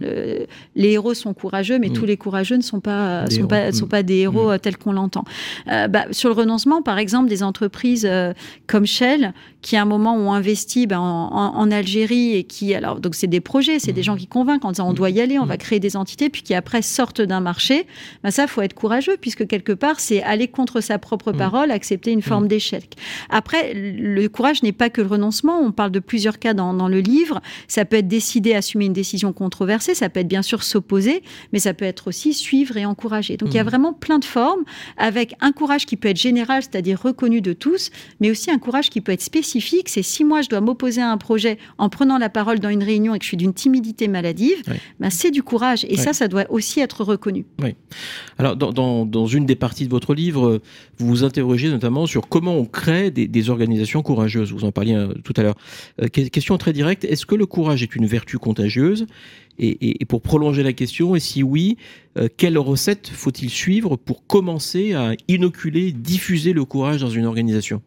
les 0.75 0.91
héros 0.91 1.15
sont 1.15 1.33
courageux, 1.33 1.79
mais 1.79 1.91
mm. 1.91 1.93
tous 1.93 2.05
les 2.05 2.17
courageux 2.17 2.57
ne 2.57 2.63
sont 2.63 2.81
pas, 2.81 3.31
sont 3.31 3.47
pas, 3.47 3.71
sont 3.71 3.87
pas 3.87 4.03
des 4.03 4.17
héros 4.17 4.53
mm. 4.53 4.59
tels 4.59 4.79
qu'on 4.79 4.91
l'entend. 4.91 5.25
Euh, 5.69 5.87
bah, 5.87 6.07
sur 6.11 6.29
le 6.29 6.35
renoncement, 6.35 6.83
par 6.83 6.99
exemple, 6.99 7.29
des 7.29 7.45
entreprises 7.45 8.05
euh, 8.05 8.33
comme 8.67 8.85
Shell, 8.85 9.33
qui 9.61 9.77
à 9.77 9.83
un 9.83 9.85
moment 9.85 10.17
ont 10.17 10.33
investi 10.33 10.89
bah, 10.89 10.99
en, 10.99 11.71
Algérie 11.71 12.35
et 12.35 12.43
qui, 12.43 12.75
alors, 12.75 12.99
donc 12.99 13.15
c'est 13.15 13.29
des 13.29 13.41
projets, 13.41 13.79
c'est 13.79 13.93
des 13.93 14.03
gens 14.03 14.17
qui 14.17 14.27
convainquent 14.27 14.65
en 14.65 14.73
disant 14.73 14.89
on 14.89 14.93
doit 14.93 15.11
y 15.11 15.21
aller, 15.21 15.39
on 15.39 15.47
va 15.47 15.57
créer 15.57 15.79
des 15.79 15.97
entités, 15.97 16.31
puis 16.31 16.43
qui 16.43 16.53
après 16.53 16.83
sortent 16.83 17.23
d'un 17.23 17.41
marché. 17.41 17.87
Bah, 18.25 18.33
ça, 18.33 18.49
faut 18.49 18.61
être 18.61 18.75
courageux, 18.75 19.17
puisque 19.21 19.47
quelque 19.47 19.73
part, 19.73 20.01
c'est 20.01 20.21
aller 20.25 20.49
contre 20.49 20.62
sa 20.81 20.99
propre 20.99 21.33
parole, 21.33 21.71
accepter 21.71 22.13
une 22.13 22.23
forme 22.23 22.45
mm. 22.45 22.49
d'échec. 22.49 22.95
Après, 23.31 23.73
le 23.75 24.27
courage 24.29 24.63
n'est 24.63 24.73
pas 24.73 24.91
que 24.91 25.01
le 25.01 25.07
renoncement. 25.07 25.59
On 25.61 25.73
parle 25.73 25.91
de 25.91 26.01
plusieurs 26.01 26.39
cas 26.39 26.55
dans, 26.55 26.75
dans, 26.75 26.89
le 26.89 27.01
livre. 27.01 27.41
Ça 27.69 27.85
peut 27.85 27.97
être 27.97 28.09
décider, 28.09 28.55
assumer 28.55 28.87
une 28.87 28.93
décision 28.93 29.33
controversée. 29.33 29.95
Ça 29.95 30.09
peut 30.09 30.21
être 30.21 30.29
bien 30.29 30.43
sûr 30.43 30.63
s'opposer, 30.63 31.23
mais 31.53 31.59
ça 31.59 31.75
peut 31.75 31.85
être 31.85 32.09
aussi 32.09 32.35
suivre 32.35 32.77
et 32.77 32.85
encourager. 32.85 33.37
Donc 33.37 33.51
il 33.51 33.57
y 33.57 33.59
a 33.59 33.65
mm. 33.65 33.69
vraiment 33.69 33.93
plein 33.93 34.19
de 34.19 34.25
formes 34.25 34.65
avec 34.97 35.35
un 35.41 35.53
courage 35.53 35.87
qui 35.87 35.97
peut 35.97 36.09
être 36.09 36.19
général, 36.19 36.63
c'est-à-dire 36.63 37.01
reconnu 37.01 37.41
de 37.41 37.53
tous, 37.53 37.91
mais 38.21 38.31
aussi 38.31 38.51
un 38.51 38.59
courage 38.59 38.91
qui 38.91 39.01
peut 39.01 39.13
être 39.13 39.23
spécifique. 39.23 39.89
C'est 39.89 40.03
si 40.03 40.25
moi 40.25 40.43
je 40.43 40.49
dois 40.49 40.61
m'opposer 40.61 41.01
à 41.01 41.11
un 41.11 41.19
projet 41.19 41.59
en 41.79 41.89
prenant 41.89 42.19
la 42.19 42.29
parole 42.29 42.61
dans 42.61 42.69
une 42.69 42.83
réunion 42.83 43.15
et 43.15 43.19
que 43.19 43.25
je 43.25 43.29
suis 43.29 43.37
d'une 43.37 43.55
timidité 43.55 44.09
maladive, 44.09 44.63
ben, 45.01 45.11
c'est 45.11 45.31
du 45.31 45.43
courage. 45.43 45.85
Et 45.89 45.97
ça, 45.97 46.13
ça 46.13 46.29
doit 46.29 46.45
aussi 46.51 46.81
être 46.81 47.05
reconnu. 47.05 47.45
Oui. 47.63 47.75
Alors 48.39 48.57
dans, 48.57 48.73
dans, 48.73 49.07
dans, 49.07 49.27
une 49.27 49.47
des 49.47 49.57
parties 49.57 49.85
de 49.85 49.91
votre 49.91 50.15
livre, 50.15 50.52
vous 50.99 51.07
vous 51.07 51.25
interrogez 51.25 51.69
notamment 51.69 52.07
sur 52.07 52.29
comment 52.29 52.57
on 52.57 52.65
crée 52.65 53.11
des, 53.11 53.51
organisations 53.51 54.03
courageuses. 54.03 54.53
Vous 54.53 54.65
en 54.65 54.73
parliez 54.73 54.95
euh, 54.95 55.15
tout 55.25 55.33
à 55.37 55.43
l'heure. 55.43 55.57
Euh, 56.01 56.09
question 56.09 56.59
très 56.59 56.73
directe, 56.73 57.05
est-ce 57.05 57.27
que 57.27 57.35
le 57.35 57.47
courage 57.47 57.83
est 57.83 57.97
une 57.97 58.07
vertu 58.07 58.39
contagieuse? 58.39 59.07
Et, 59.59 60.05
pour 60.07 60.23
prolonger 60.23 60.63
la 60.63 60.73
question, 60.73 61.15
et 61.15 61.21
si 61.21 61.43
oui, 61.43 61.77
euh, 62.17 62.29
quelle 62.37 62.59
recette 62.59 63.09
faut-il 63.09 63.51
suivre 63.51 63.97
pour 63.97 64.27
commencer 64.27 64.95
à 64.95 65.13
inoculer, 65.29 65.93
diffuser 65.93 66.53
le 66.53 66.65
courage 66.65 67.01
dans 67.01 67.11
une 67.11 67.27
organisation? 67.27 67.83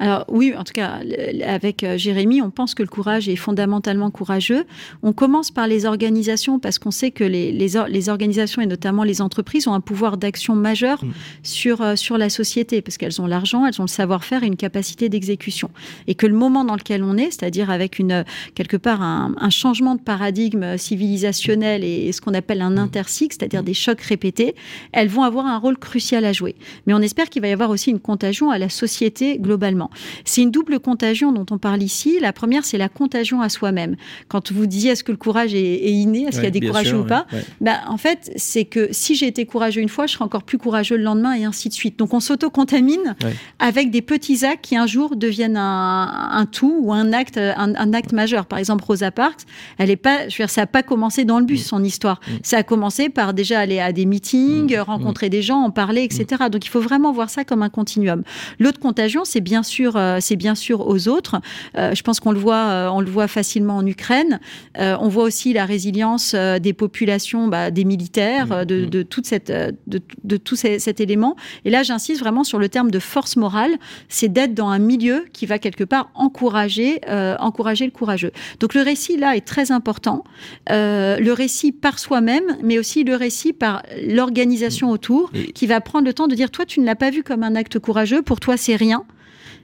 Alors 0.00 0.24
oui, 0.28 0.52
en 0.56 0.64
tout 0.64 0.72
cas, 0.72 1.00
avec 1.46 1.84
euh, 1.84 1.96
Jérémy, 1.96 2.42
on 2.42 2.50
pense 2.50 2.74
que 2.74 2.82
le 2.82 2.88
courage 2.88 3.28
est 3.28 3.36
fondamentalement 3.36 4.10
courageux. 4.10 4.64
On 5.02 5.12
commence 5.12 5.52
par 5.52 5.68
les 5.68 5.86
organisations 5.86 6.58
parce 6.58 6.80
qu'on 6.80 6.90
sait 6.90 7.12
que 7.12 7.22
les, 7.22 7.52
les, 7.52 8.08
organisations 8.08 8.60
et 8.60 8.66
notamment 8.66 9.04
les 9.04 9.22
entreprises 9.22 9.68
ont 9.68 9.72
un 9.72 9.80
pouvoir 9.80 10.16
d'action 10.16 10.56
majeur 10.56 11.04
mm. 11.04 11.10
sur, 11.44 11.80
euh, 11.80 11.96
sur 11.96 12.18
la 12.18 12.28
société 12.28 12.82
parce 12.82 12.96
qu'elles 12.96 13.20
ont 13.20 13.26
l'argent, 13.26 13.66
elles 13.66 13.80
ont 13.80 13.84
le 13.84 13.88
savoir-faire 13.88 14.42
et 14.42 14.46
une 14.46 14.56
capacité 14.56 15.08
d'exécution. 15.08 15.70
Et 16.08 16.16
que 16.16 16.26
le 16.26 16.34
moment 16.34 16.64
dans 16.64 16.74
lequel 16.74 17.04
on 17.04 17.16
est, 17.16 17.30
c'est-à-dire 17.30 17.70
avec 17.70 18.00
une, 18.00 18.24
quelque 18.54 18.76
part 18.76 19.00
un, 19.00 19.34
changement 19.50 19.94
de 19.94 20.00
paradigme 20.00 20.76
civilisationnel 20.76 21.84
et, 21.84 22.10
ce 22.10 22.20
qu'on 22.20 22.34
appelle 22.34 22.62
un 22.62 22.70
mm. 22.70 22.78
intercycle, 22.78 23.36
c'est-à-dire 23.38 23.62
mm. 23.62 23.66
des 23.66 23.74
chocs 23.74 24.00
répétés, 24.00 24.56
elles 24.92 25.08
vont 25.08 25.22
avoir 25.22 25.46
un 25.46 25.58
rôle 25.58 25.78
crucial 25.78 26.24
à 26.24 26.32
jouer. 26.32 26.56
Mais 26.86 26.94
on 26.94 27.00
espère 27.00 27.30
qu'il 27.30 27.42
va 27.42 27.48
y 27.48 27.52
avoir 27.52 27.70
aussi 27.70 27.90
une 27.90 28.00
contagion 28.00 28.50
à 28.50 28.58
la 28.58 28.68
société 28.68 29.38
globalement. 29.38 29.83
C'est 30.24 30.42
une 30.42 30.50
double 30.50 30.80
contagion 30.80 31.32
dont 31.32 31.46
on 31.50 31.58
parle 31.58 31.82
ici. 31.82 32.18
La 32.20 32.32
première, 32.32 32.64
c'est 32.64 32.78
la 32.78 32.88
contagion 32.88 33.40
à 33.40 33.48
soi-même. 33.48 33.96
Quand 34.28 34.52
vous 34.52 34.66
disiez 34.66 34.92
est-ce 34.92 35.04
que 35.04 35.12
le 35.12 35.18
courage 35.18 35.54
est, 35.54 35.90
inné, 35.90 36.22
est-ce 36.22 36.36
qu'il 36.36 36.44
y 36.44 36.46
a 36.46 36.50
des 36.50 36.60
courageux 36.60 36.98
ou 36.98 37.04
pas, 37.04 37.26
bah, 37.60 37.80
en 37.88 37.96
fait, 37.96 38.32
c'est 38.36 38.64
que 38.64 38.88
si 38.92 39.14
j'ai 39.14 39.26
été 39.26 39.46
courageux 39.46 39.80
une 39.80 39.88
fois, 39.88 40.06
je 40.06 40.14
serai 40.14 40.24
encore 40.24 40.42
plus 40.42 40.58
courageux 40.58 40.96
le 40.96 41.02
lendemain 41.02 41.34
et 41.34 41.44
ainsi 41.44 41.68
de 41.68 41.74
suite. 41.74 41.98
Donc 41.98 42.14
on 42.14 42.20
s'auto-contamine 42.20 43.16
avec 43.58 43.90
des 43.90 44.02
petits 44.02 44.44
actes 44.44 44.64
qui 44.64 44.76
un 44.76 44.86
jour 44.86 45.16
deviennent 45.16 45.56
un, 45.56 46.46
tout 46.50 46.76
ou 46.80 46.92
un 46.92 47.12
acte, 47.12 47.38
un, 47.38 47.92
acte 47.92 48.12
majeur. 48.12 48.46
Par 48.46 48.58
exemple, 48.58 48.84
Rosa 48.84 49.10
Parks, 49.10 49.42
elle 49.78 49.90
est 49.90 49.96
pas, 49.96 50.28
je 50.28 50.34
veux 50.34 50.44
dire, 50.44 50.50
ça 50.50 50.62
n'a 50.62 50.66
pas 50.66 50.82
commencé 50.82 51.24
dans 51.24 51.38
le 51.38 51.44
bus, 51.44 51.62
mm. 51.62 51.68
son 51.68 51.84
histoire. 51.84 52.20
Mm. 52.26 52.32
Ça 52.42 52.58
a 52.58 52.62
commencé 52.62 53.08
par 53.08 53.34
déjà 53.34 53.60
aller 53.60 53.80
à 53.80 53.92
des 53.92 54.06
meetings, 54.06 54.76
mm. 54.76 54.80
rencontrer 54.80 55.28
des 55.28 55.42
gens, 55.42 55.58
en 55.58 55.70
parler, 55.70 56.02
etc. 56.02 56.44
Donc 56.50 56.64
il 56.64 56.70
faut 56.70 56.80
vraiment 56.80 57.12
voir 57.12 57.30
ça 57.30 57.44
comme 57.44 57.62
un 57.62 57.68
continuum. 57.68 58.22
L'autre 58.58 58.80
contagion, 58.80 59.24
c'est 59.24 59.40
bien 59.40 59.62
sûr 59.62 59.73
euh, 59.82 60.18
c'est 60.20 60.36
bien 60.36 60.54
sûr 60.54 60.86
aux 60.86 61.08
autres. 61.08 61.40
Euh, 61.76 61.94
je 61.94 62.02
pense 62.02 62.20
qu'on 62.20 62.32
le 62.32 62.38
voit, 62.38 62.56
euh, 62.56 62.88
on 62.88 63.00
le 63.00 63.10
voit 63.10 63.28
facilement 63.28 63.76
en 63.76 63.86
Ukraine. 63.86 64.40
on 64.78 65.08
voit 65.08 65.24
aussi 65.24 65.52
la 65.52 65.64
résilience 65.64 66.34
des 66.34 66.72
populations, 66.72 67.48
bah, 67.48 67.70
des 67.70 67.84
militaires, 67.84 68.66
de, 68.66 68.84
mmh. 68.84 68.90
de, 68.90 69.02
toute 69.02 69.26
cette, 69.26 69.50
de, 69.50 70.00
de 70.24 70.36
tout 70.36 70.56
cet 70.56 71.00
élément. 71.00 71.36
Et 71.64 71.70
là, 71.70 71.82
j'insiste 71.82 72.20
vraiment 72.20 72.44
sur 72.44 72.58
le 72.58 72.68
terme 72.68 72.90
de 72.90 72.98
force 72.98 73.36
morale. 73.36 73.72
C'est 74.08 74.28
d'être 74.28 74.54
dans 74.54 74.68
un 74.68 74.78
milieu 74.78 75.24
qui 75.32 75.46
va 75.46 75.58
quelque 75.58 75.84
part 75.84 76.10
encourager, 76.14 77.00
encourager 77.38 77.84
le 77.84 77.90
courageux. 77.90 78.32
Donc 78.60 78.74
le 78.74 78.82
récit 78.82 79.16
là 79.16 79.36
est 79.36 79.46
très 79.46 79.72
important. 79.72 80.24
le 80.68 81.32
récit 81.32 81.72
par 81.72 81.98
soi-même, 81.98 82.56
mais 82.62 82.78
aussi 82.78 83.04
le 83.04 83.16
récit 83.16 83.52
par 83.52 83.82
l'organisation 84.06 84.90
autour, 84.90 85.30
qui 85.54 85.66
va 85.66 85.80
prendre 85.80 86.06
le 86.06 86.14
temps 86.14 86.28
de 86.28 86.34
dire 86.34 86.50
toi 86.50 86.64
tu 86.64 86.80
ne 86.80 86.86
l'as 86.86 86.96
pas 86.96 87.10
vu 87.10 87.22
comme 87.22 87.42
un 87.42 87.54
acte 87.54 87.78
courageux, 87.78 88.22
pour 88.22 88.40
toi 88.40 88.56
c'est 88.56 88.76
rien. 88.76 89.04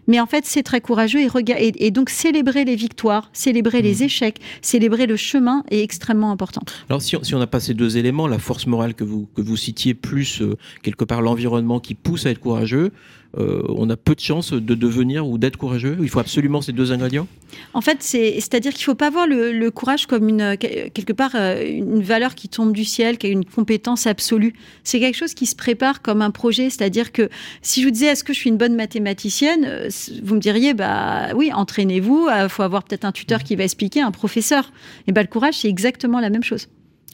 Mais 0.06 0.20
en 0.20 0.26
fait, 0.26 0.44
c'est 0.46 0.62
très 0.62 0.80
courageux 0.80 1.20
et, 1.20 1.86
et, 1.86 1.90
donc 1.90 2.10
célébrer 2.10 2.64
les 2.64 2.76
victoires, 2.76 3.30
célébrer 3.32 3.82
les 3.82 3.96
mmh. 3.96 4.02
échecs, 4.02 4.40
célébrer 4.62 5.06
le 5.06 5.16
chemin 5.16 5.64
est 5.70 5.82
extrêmement 5.82 6.30
important. 6.30 6.62
Alors 6.88 7.02
si 7.02 7.16
on, 7.16 7.22
si 7.22 7.34
on 7.34 7.40
a 7.40 7.46
pas 7.46 7.60
ces 7.60 7.74
deux 7.74 7.96
éléments, 7.96 8.26
la 8.26 8.38
force 8.38 8.66
morale 8.66 8.94
que 8.94 9.04
vous, 9.04 9.28
que 9.34 9.42
vous 9.42 9.56
citiez, 9.56 9.94
plus 9.94 10.42
euh, 10.42 10.56
quelque 10.82 11.04
part 11.04 11.22
l'environnement 11.22 11.80
qui 11.80 11.94
pousse 11.94 12.26
à 12.26 12.30
être 12.30 12.40
courageux, 12.40 12.92
euh, 13.38 13.62
on 13.68 13.88
a 13.90 13.96
peu 13.96 14.14
de 14.14 14.20
chances 14.20 14.52
de 14.52 14.74
devenir 14.74 15.26
ou 15.26 15.38
d'être 15.38 15.56
courageux? 15.56 15.96
Il 16.00 16.08
faut 16.08 16.18
absolument 16.18 16.60
ces 16.62 16.72
deux 16.72 16.90
ingrédients? 16.90 17.28
En 17.74 17.80
fait, 17.80 18.02
c'est-à-dire 18.02 18.72
qu'il 18.72 18.82
ne 18.82 18.84
faut 18.84 18.94
pas 18.94 19.10
voir 19.10 19.26
le, 19.26 19.68
courage 19.70 20.06
comme 20.06 20.28
une, 20.28 20.56
quelque 20.56 21.12
part 21.12 21.32
euh, 21.34 21.62
une 21.64 22.02
valeur 22.02 22.34
qui 22.34 22.48
tombe 22.48 22.72
du 22.72 22.84
ciel, 22.84 23.18
qui 23.18 23.28
a 23.28 23.30
une 23.30 23.44
compétence 23.44 24.06
absolue. 24.06 24.54
C'est 24.82 24.98
quelque 24.98 25.16
chose 25.16 25.34
qui 25.34 25.46
se 25.46 25.54
prépare 25.54 26.02
comme 26.02 26.22
un 26.22 26.30
projet. 26.30 26.70
C'est-à-dire 26.70 27.12
que 27.12 27.28
si 27.62 27.82
je 27.82 27.86
vous 27.86 27.92
disais 27.92 28.06
est-ce 28.06 28.24
que 28.24 28.32
je 28.32 28.38
suis 28.38 28.50
une 28.50 28.58
bonne 28.58 28.74
mathématicienne, 28.74 29.64
euh, 29.64 29.88
vous 30.22 30.34
me 30.34 30.40
diriez 30.40 30.74
bah 30.74 31.28
oui, 31.36 31.52
entraînez-vous, 31.52 32.28
il 32.28 32.48
faut 32.48 32.62
avoir 32.62 32.82
peut-être 32.82 33.04
un 33.04 33.12
tuteur 33.12 33.44
qui 33.44 33.54
va 33.54 33.64
expliquer, 33.64 34.00
un 34.00 34.10
professeur. 34.10 34.72
Et 35.06 35.12
ben 35.12 35.22
le 35.22 35.28
courage, 35.28 35.54
c'est 35.58 35.68
exactement 35.68 36.20
la 36.20 36.30
même 36.30 36.44
chose. 36.44 36.68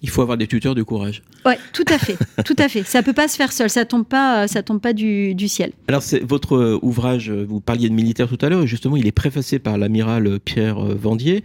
Il 0.06 0.10
faut 0.10 0.22
avoir 0.22 0.38
des 0.38 0.46
tuteurs 0.46 0.76
de 0.76 0.84
courage. 0.84 1.20
Oui, 1.44 1.54
tout 1.72 1.84
à 1.88 1.98
fait, 1.98 2.16
tout 2.44 2.54
à 2.58 2.68
fait. 2.68 2.84
Ça 2.84 3.02
peut 3.02 3.12
pas 3.12 3.26
se 3.26 3.36
faire 3.36 3.52
seul, 3.52 3.68
ça 3.68 3.84
tombe 3.84 4.06
pas, 4.06 4.44
euh, 4.44 4.46
ça 4.46 4.62
tombe 4.62 4.80
pas 4.80 4.92
du, 4.92 5.34
ciel. 5.48 5.72
Alors 5.88 6.00
votre 6.22 6.56
euh, 6.56 6.78
ouvrage, 6.80 7.28
euh, 7.28 7.44
vous 7.48 7.58
parliez 7.58 7.88
de 7.88 7.94
militaire 7.94 8.28
tout 8.28 8.38
à 8.40 8.48
l'heure, 8.48 8.62
et 8.62 8.68
justement 8.68 8.96
il 8.96 9.08
est 9.08 9.12
préfacé 9.12 9.58
par 9.58 9.78
l'amiral 9.78 10.38
Pierre 10.38 10.78
Vendier, 10.78 11.42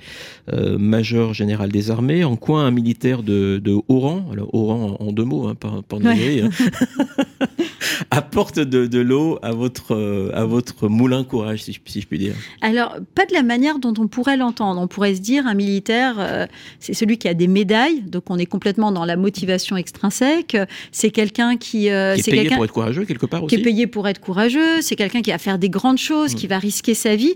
major 0.78 1.34
général 1.34 1.72
des 1.72 1.90
armées, 1.90 2.24
en 2.24 2.36
quoi 2.36 2.62
un 2.62 2.72
militaire 2.72 3.24
de, 3.24 3.62
haut 3.88 4.00
rang, 4.00 4.26
alors 4.32 4.54
haut 4.54 4.66
rang 4.66 4.98
en, 5.00 5.12
deux 5.12 5.24
mots, 5.24 5.48
hein, 5.48 5.56
pas, 5.56 5.82
pas 5.88 5.98
hein, 5.98 6.50
apporte 8.12 8.60
de, 8.60 9.00
l'eau 9.00 9.40
à 9.42 9.54
votre, 9.54 10.32
à 10.36 10.46
votre 10.46 10.88
moulin 10.88 11.24
courage, 11.24 11.64
si 11.64 11.74
je, 11.74 11.80
si 11.86 12.02
je, 12.02 12.06
puis 12.06 12.20
dire. 12.20 12.36
Alors 12.62 12.98
pas 13.16 13.26
de 13.26 13.34
la 13.34 13.42
manière 13.42 13.80
dont 13.80 13.94
on 13.98 14.08
pourrait 14.08 14.38
l'entendre. 14.38 14.80
On 14.80 14.88
pourrait 14.88 15.16
se 15.16 15.22
dire 15.22 15.48
un 15.48 15.56
militaire, 15.56 16.48
c'est 16.80 16.94
celui 16.94 17.18
qui 17.18 17.28
a 17.28 17.34
des 17.34 17.48
médailles, 17.48 18.02
donc 18.02 18.30
on 18.30 18.38
est 18.38 18.51
complètement 18.52 18.92
dans 18.92 19.06
la 19.06 19.16
motivation 19.16 19.78
extrinsèque. 19.78 20.56
C'est 20.92 21.10
quelqu'un 21.10 21.58
qui, 21.58 21.90
euh, 21.90 22.16
qui 22.16 22.30
est 22.30 22.34
payé 22.34 22.50
pour 22.50 22.66
être 22.66 22.74
courageux 22.74 23.06
quelque 23.06 23.26
part 23.26 23.44
aussi. 23.44 23.56
Qui 23.56 23.62
est 23.62 23.64
payé 23.64 23.88
pour 23.88 24.08
être 24.08 24.22
courageux. 24.22 24.82
C'est 24.82 24.96
quelqu'un 24.96 25.24
qui 25.24 25.32
va 25.32 25.40
faire 25.40 25.58
des 25.58 25.70
grandes 25.70 25.98
choses, 25.98 26.36
qui 26.36 26.46
mm. 26.46 26.50
va 26.50 26.60
risquer 26.60 26.94
sa 26.94 27.16
vie. 27.16 27.36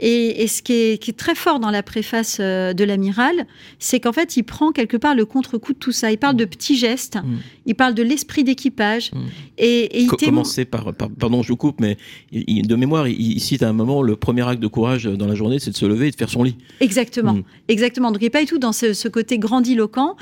Et, 0.00 0.48
ce 0.48 0.60
qui 0.60 0.72
est, 0.72 1.16
très 1.16 1.36
fort 1.36 1.60
dans 1.60 1.70
la 1.70 1.84
préface 1.84 2.38
euh, 2.40 2.72
de 2.72 2.82
l'amiral, 2.82 3.46
c'est 3.78 4.00
qu'en 4.00 4.12
fait, 4.12 4.36
il 4.36 4.42
prend 4.42 4.72
quelque 4.72 4.96
part 4.96 5.14
le 5.14 5.24
contre-coup 5.24 5.72
de 5.72 5.78
tout 5.78 5.92
ça. 5.92 6.10
Il 6.10 6.18
parle 6.18 6.34
de 6.34 6.44
petits 6.44 6.76
gestes, 6.76 7.16
mm. 7.16 7.36
il 7.66 7.74
parle 7.76 7.94
de 7.94 8.02
l'esprit 8.02 8.42
d'équipage. 8.42 9.12
Mm. 9.12 9.18
Et, 9.58 10.00
il 10.02 10.08
commencer 10.08 10.64
par, 10.64 10.92
pardon, 10.94 11.42
je 11.42 11.48
vous 11.48 11.56
coupe, 11.56 11.80
mais 11.80 11.96
de 12.32 12.74
mémoire, 12.74 13.06
il, 13.06 13.40
cite 13.40 13.62
à 13.62 13.68
un 13.68 13.72
moment 13.72 14.02
le 14.02 14.16
premier 14.16 14.48
acte 14.48 14.60
de 14.60 14.66
courage 14.66 15.04
dans 15.04 15.26
la 15.26 15.34
journée, 15.34 15.58
c'est 15.58 15.70
de 15.70 15.76
se 15.76 15.86
lever 15.86 16.08
et 16.08 16.10
de 16.10 16.16
faire 16.16 16.30
son 16.30 16.42
lit. 16.42 16.56
Exactement, 16.80 17.38
exactement. 17.68 18.10
Donc 18.10 18.22
il 18.22 18.24
n'est 18.24 18.30
pas 18.30 18.40
du 18.40 18.46
tout 18.46 18.58
dans 18.58 18.72
ce, 18.72 18.94
ce 18.94 19.08
côté 19.08 19.38
grandiloquent. 19.38 20.16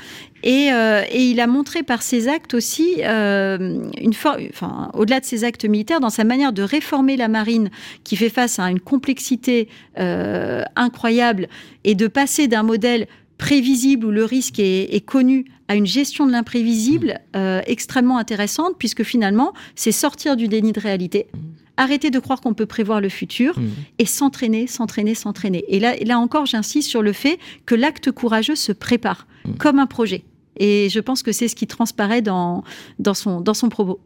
Euh, 0.45 1.03
et, 1.09 1.25
il 1.25 1.39
a 1.39 1.47
montré 1.47 1.83
par 1.83 2.01
ses 2.01 2.27
actes 2.27 2.53
aussi, 2.53 2.95
euh, 2.99 3.77
une 3.99 4.13
enfin, 4.49 4.91
au-delà 4.93 5.19
de 5.19 5.25
ses 5.25 5.43
actes 5.43 5.65
militaires, 5.65 5.99
dans 5.99 6.09
sa 6.09 6.23
manière 6.23 6.53
de 6.53 6.63
réformer 6.63 7.17
la 7.17 7.27
marine 7.27 7.69
qui 8.03 8.15
fait 8.15 8.29
face 8.29 8.59
à 8.59 8.69
une 8.69 8.79
complexité 8.79 9.69
euh, 9.99 10.63
incroyable 10.75 11.47
et 11.83 11.95
de 11.95 12.07
passer 12.07 12.47
d'un 12.47 12.63
modèle 12.63 13.07
prévisible 13.37 14.05
où 14.05 14.11
le 14.11 14.25
risque 14.25 14.59
est, 14.59 15.05
connu 15.05 15.45
à 15.67 15.75
une 15.75 15.85
gestion 15.85 16.25
de 16.27 16.31
l'imprévisible 16.31 17.19
mmh. 17.33 17.59
extrêmement 17.65 18.17
intéressante 18.17 18.75
puisque 18.77 19.03
finalement 19.03 19.53
c'est 19.75 19.91
sortir 19.91 20.37
du 20.37 20.47
déni 20.47 20.71
de 20.71 20.79
réalité. 20.79 21.27
Mmh. 21.33 21.37
Arrêter 21.75 22.11
de 22.11 22.19
croire 22.19 22.39
qu'on 22.39 22.53
peut 22.53 22.67
prévoir 22.67 23.01
le 23.01 23.09
futur 23.09 23.57
mmh. 23.57 23.63
et 23.99 24.05
s'entraîner, 24.05 24.67
s'entraîner, 24.67 25.15
s'entraîner. 25.15 25.65
Et 25.67 25.79
là, 25.79 25.95
là 26.05 26.19
encore, 26.19 26.45
j'insiste 26.45 26.89
sur 26.89 27.01
le 27.01 27.11
fait 27.11 27.39
que 27.65 27.75
l'acte 27.75 28.11
courageux 28.11 28.55
se 28.55 28.71
prépare 28.71 29.27
comme 29.57 29.79
un 29.79 29.87
projet. 29.87 30.23
Et 30.57 30.89
je 30.89 30.99
pense 30.99 31.23
que 31.23 31.31
c'est 31.31 31.47
ce 31.47 31.55
qui 31.55 31.67
transparaît 31.67 32.21
dans, 32.21 32.63
dans, 32.99 33.13
son, 33.13 33.41
dans 33.41 33.53
son 33.53 33.69
propos. 33.69 33.99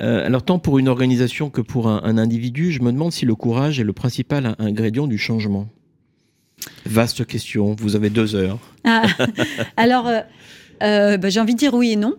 Euh, 0.00 0.24
alors 0.26 0.44
tant 0.44 0.58
pour 0.58 0.78
une 0.78 0.88
organisation 0.88 1.50
que 1.50 1.60
pour 1.60 1.88
un, 1.88 2.00
un 2.04 2.18
individu, 2.18 2.72
je 2.72 2.82
me 2.82 2.92
demande 2.92 3.12
si 3.12 3.24
le 3.24 3.34
courage 3.34 3.80
est 3.80 3.84
le 3.84 3.92
principal 3.92 4.54
ingrédient 4.58 5.06
du 5.06 5.18
changement. 5.18 5.68
Vaste 6.86 7.26
question, 7.26 7.74
vous 7.78 7.96
avez 7.96 8.10
deux 8.10 8.34
heures. 8.34 8.58
Ah, 8.84 9.02
alors, 9.76 10.08
euh, 10.08 10.20
euh, 10.82 11.16
bah, 11.16 11.28
j'ai 11.28 11.40
envie 11.40 11.54
de 11.54 11.58
dire 11.58 11.74
oui 11.74 11.92
et 11.92 11.96
non. 11.96 12.14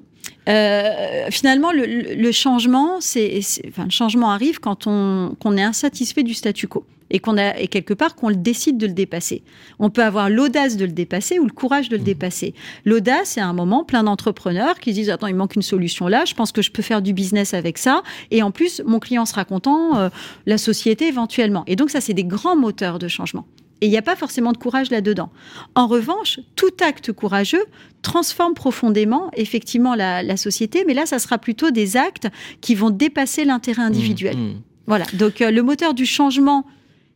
Euh, 0.47 1.27
finalement, 1.29 1.71
le, 1.71 1.85
le 2.15 2.31
changement, 2.31 3.01
c'est, 3.01 3.39
enfin, 3.67 3.85
le 3.85 3.91
changement 3.91 4.31
arrive 4.31 4.59
quand 4.59 4.87
on, 4.87 5.35
qu'on 5.39 5.57
est 5.57 5.63
insatisfait 5.63 6.23
du 6.23 6.33
statu 6.33 6.67
quo 6.67 6.85
et 7.11 7.19
qu'on 7.19 7.37
a 7.37 7.57
et 7.57 7.67
quelque 7.67 7.93
part 7.93 8.15
qu'on 8.15 8.29
le 8.29 8.35
décide 8.35 8.77
de 8.77 8.87
le 8.87 8.93
dépasser. 8.93 9.43
On 9.79 9.89
peut 9.89 10.03
avoir 10.03 10.29
l'audace 10.29 10.77
de 10.77 10.85
le 10.85 10.91
dépasser 10.91 11.39
ou 11.39 11.45
le 11.45 11.51
courage 11.51 11.89
de 11.89 11.97
le 11.97 12.03
dépasser. 12.03 12.53
L'audace, 12.85 13.31
c'est 13.31 13.41
un 13.41 13.53
moment 13.53 13.83
plein 13.83 14.03
d'entrepreneurs 14.03 14.79
qui 14.79 14.91
se 14.91 14.95
disent 14.95 15.09
attends, 15.09 15.27
il 15.27 15.35
manque 15.35 15.55
une 15.55 15.61
solution 15.61 16.07
là, 16.07 16.25
je 16.25 16.33
pense 16.33 16.51
que 16.51 16.61
je 16.61 16.71
peux 16.71 16.83
faire 16.83 17.01
du 17.01 17.13
business 17.13 17.53
avec 17.53 17.77
ça 17.77 18.03
et 18.31 18.43
en 18.43 18.51
plus 18.51 18.81
mon 18.85 18.99
client 18.99 19.25
sera 19.25 19.45
content, 19.45 19.97
euh, 19.97 20.09
la 20.45 20.57
société 20.57 21.07
éventuellement. 21.07 21.63
Et 21.67 21.75
donc 21.75 21.89
ça, 21.89 22.01
c'est 22.01 22.13
des 22.13 22.23
grands 22.23 22.55
moteurs 22.55 22.99
de 22.99 23.07
changement. 23.07 23.45
Et 23.81 23.87
il 23.87 23.89
n'y 23.89 23.97
a 23.97 24.01
pas 24.01 24.15
forcément 24.15 24.51
de 24.51 24.57
courage 24.57 24.91
là-dedans. 24.91 25.31
En 25.75 25.87
revanche, 25.87 26.39
tout 26.55 26.71
acte 26.81 27.13
courageux 27.13 27.63
transforme 28.01 28.53
profondément 28.53 29.29
effectivement 29.35 29.95
la, 29.95 30.21
la 30.23 30.37
société, 30.37 30.83
mais 30.85 30.93
là, 30.93 31.05
ça 31.05 31.19
sera 31.19 31.37
plutôt 31.37 31.71
des 31.71 31.97
actes 31.97 32.27
qui 32.61 32.75
vont 32.75 32.89
dépasser 32.89 33.45
l'intérêt 33.45 33.81
individuel. 33.81 34.37
Mmh, 34.37 34.41
mmh. 34.41 34.61
Voilà, 34.87 35.05
donc 35.13 35.41
euh, 35.41 35.51
le 35.51 35.61
moteur 35.61 35.93
du 35.93 36.05
changement 36.05 36.65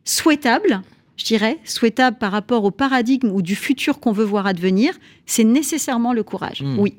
souhaitable, 0.04 0.82
je 1.16 1.24
dirais, 1.24 1.58
souhaitable 1.64 2.18
par 2.18 2.32
rapport 2.32 2.64
au 2.64 2.70
paradigme 2.70 3.30
ou 3.30 3.42
du 3.42 3.56
futur 3.56 4.00
qu'on 4.00 4.12
veut 4.12 4.24
voir 4.24 4.46
advenir, 4.46 4.94
c'est 5.26 5.44
nécessairement 5.44 6.12
le 6.12 6.22
courage. 6.22 6.62
Mm. 6.62 6.78
Oui. 6.78 6.94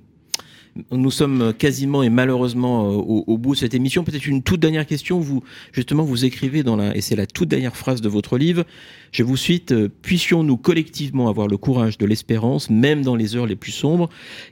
Nous 0.92 1.12
sommes 1.12 1.54
quasiment 1.58 2.04
et 2.04 2.10
malheureusement 2.10 2.92
euh, 2.92 2.96
au, 2.96 3.38
bout 3.38 3.54
de 3.54 3.60
cette 3.60 3.74
émission. 3.74 4.04
Peut-être 4.04 4.28
une 4.28 4.44
toute 4.44 4.60
dernière 4.60 4.86
question. 4.86 5.22
Vous, 5.22 5.42
justement, 5.72 6.04
vous 6.04 6.26
écrivez 6.26 6.64
dans 6.64 6.76
la, 6.76 6.94
et 6.98 7.00
c'est 7.00 7.16
la 7.16 7.26
toute 7.26 7.48
dernière 7.48 7.78
phrase 7.78 8.02
de 8.02 8.10
votre 8.10 8.38
livre. 8.38 8.66
Je 9.14 9.24
vous 9.24 9.38
cite, 9.38 9.72
euh, 9.72 9.88
puissions-nous 10.02 10.58
collectivement 10.58 11.30
avoir 11.30 11.48
le 11.48 11.56
courage 11.56 11.98
de 11.98 12.06
l'espérance, 12.06 12.70
même 12.70 13.04
dans 13.04 13.16
les 13.16 13.38
heures 13.38 13.46
les 13.46 13.56
plus 13.56 13.72
sombres. 13.72 14.10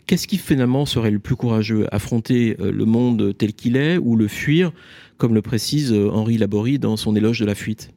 Qu'est-ce 0.07 0.25
qui 0.25 0.37
finalement 0.37 0.85
serait 0.85 1.11
le 1.11 1.19
plus 1.19 1.35
courageux? 1.35 1.87
Affronter 1.91 2.55
euh, 2.61 2.71
le 2.71 2.85
monde 2.85 3.35
tel 3.37 3.51
qu'il 3.51 3.75
est 3.75 3.97
ou 3.97 4.15
le 4.15 4.29
fuir, 4.29 4.71
comme 5.17 5.33
le 5.33 5.41
précise 5.41 5.93
Henri 5.93 6.37
Laborie 6.37 6.79
dans 6.79 6.95
son 6.95 7.17
éloge 7.17 7.41
de 7.41 7.45
la 7.45 7.55
fuite? 7.55 7.91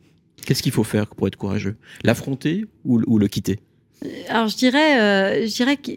Qu'est-ce 0.45 0.65
qu'il 0.65 0.73
faut 0.73 0.85
faire 0.85 1.15
pour 1.15 1.29
être 1.29 1.37
courageux? 1.37 1.77
L'affronter 2.03 2.65
ou 2.85 3.19
le 3.19 3.29
quitter? 3.29 3.61
Alors 4.29 4.49
je 4.49 4.57
dirais, 4.57 5.01
euh, 5.01 5.47
je 5.47 5.55
dirais 5.55 5.77
que, 5.77 5.92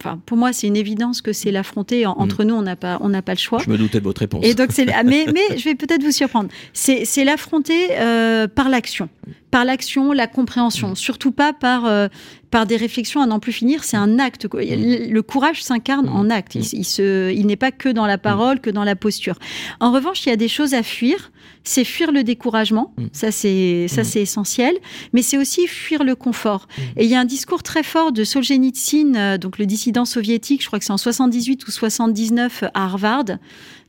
enfin, 0.00 0.20
pour 0.26 0.36
moi, 0.36 0.52
c'est 0.52 0.66
une 0.66 0.76
évidence 0.76 1.20
que 1.22 1.32
c'est 1.32 1.50
l'affronter. 1.50 2.06
En- 2.06 2.12
Entre 2.18 2.44
nous, 2.44 2.54
on 2.54 2.62
n'a 2.62 2.76
pas, 2.76 2.98
on 3.00 3.08
n'a 3.08 3.22
pas 3.22 3.32
le 3.34 3.38
choix. 3.38 3.60
Je 3.64 3.70
me 3.70 3.76
doutais 3.78 3.98
de 4.00 4.04
votre 4.04 4.20
réponse. 4.20 4.44
Et 4.44 4.54
donc 4.54 4.68
c'est 4.72 4.90
ah, 4.92 5.02
mais 5.04 5.26
mais 5.32 5.56
je 5.58 5.64
vais 5.64 5.74
peut-être 5.74 6.02
vous 6.02 6.12
surprendre. 6.12 6.48
C'est 6.72 7.04
c'est 7.04 7.24
l'affronter 7.24 7.88
euh, 7.92 8.46
par 8.48 8.68
l'action, 8.68 9.08
par 9.50 9.64
l'action, 9.64 10.12
la 10.12 10.26
compréhension, 10.26 10.94
surtout 10.94 11.32
pas 11.32 11.52
par 11.52 11.86
euh, 11.86 12.08
par 12.50 12.66
des 12.66 12.76
réflexions 12.76 13.20
à 13.22 13.26
n'en 13.26 13.38
plus 13.40 13.52
finir. 13.52 13.82
C'est 13.84 13.96
un 13.96 14.18
acte. 14.18 14.46
quoi. 14.48 14.60
Le, 14.62 15.20
courage 15.22 15.62
s'incarne 15.62 16.08
en 16.08 16.28
acte. 16.30 16.54
Il, 16.54 16.64
il 16.80 16.84
se 16.84 17.32
il 17.32 17.46
n'est 17.46 17.56
pas 17.56 17.70
que 17.70 17.88
dans 17.88 18.06
la 18.06 18.18
parole, 18.18 18.60
que 18.60 18.70
dans 18.70 18.84
la 18.84 18.96
posture. 18.96 19.38
En 19.80 19.90
revanche, 19.92 20.26
il 20.26 20.28
y 20.28 20.32
a 20.32 20.36
des 20.36 20.48
choses 20.48 20.74
à 20.74 20.82
fuir. 20.82 21.30
C'est 21.64 21.84
fuir 21.84 22.12
le 22.12 22.24
découragement. 22.24 22.94
Ça 23.12 23.30
c'est 23.30 23.86
ça 23.88 24.04
c'est 24.04 24.22
essentiel. 24.22 24.74
Mais 25.12 25.22
c'est 25.22 25.38
aussi 25.38 25.66
fuir 25.66 26.04
le 26.04 26.14
confort. 26.14 26.66
Et 26.96 27.04
il 27.04 27.10
y 27.10 27.14
a 27.14 27.20
un 27.20 27.24
discours 27.24 27.62
très 27.62 27.82
fort 27.82 28.12
de 28.12 28.24
Solzhenitsyn, 28.24 29.14
euh, 29.14 29.38
donc 29.38 29.58
le 29.58 29.66
dissident 29.66 30.04
soviétique. 30.04 30.62
Je 30.62 30.66
crois 30.66 30.78
que 30.78 30.84
c'est 30.84 30.92
en 30.92 30.98
78 30.98 31.66
ou 31.66 31.70
79 31.70 32.64
à 32.74 32.84
Harvard 32.84 33.24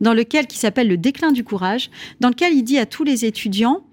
dans 0.01 0.13
lequel 0.13 0.47
qui 0.47 0.57
s'appelle 0.57 0.87
le 0.87 0.97
déclin 0.97 1.31
du 1.31 1.43
courage, 1.43 1.89
dans 2.19 2.29
lequel 2.29 2.53
il 2.53 2.63
dit 2.63 2.77
à 2.77 2.85
tous 2.85 3.03
les 3.03 3.25
étudiants 3.25 3.83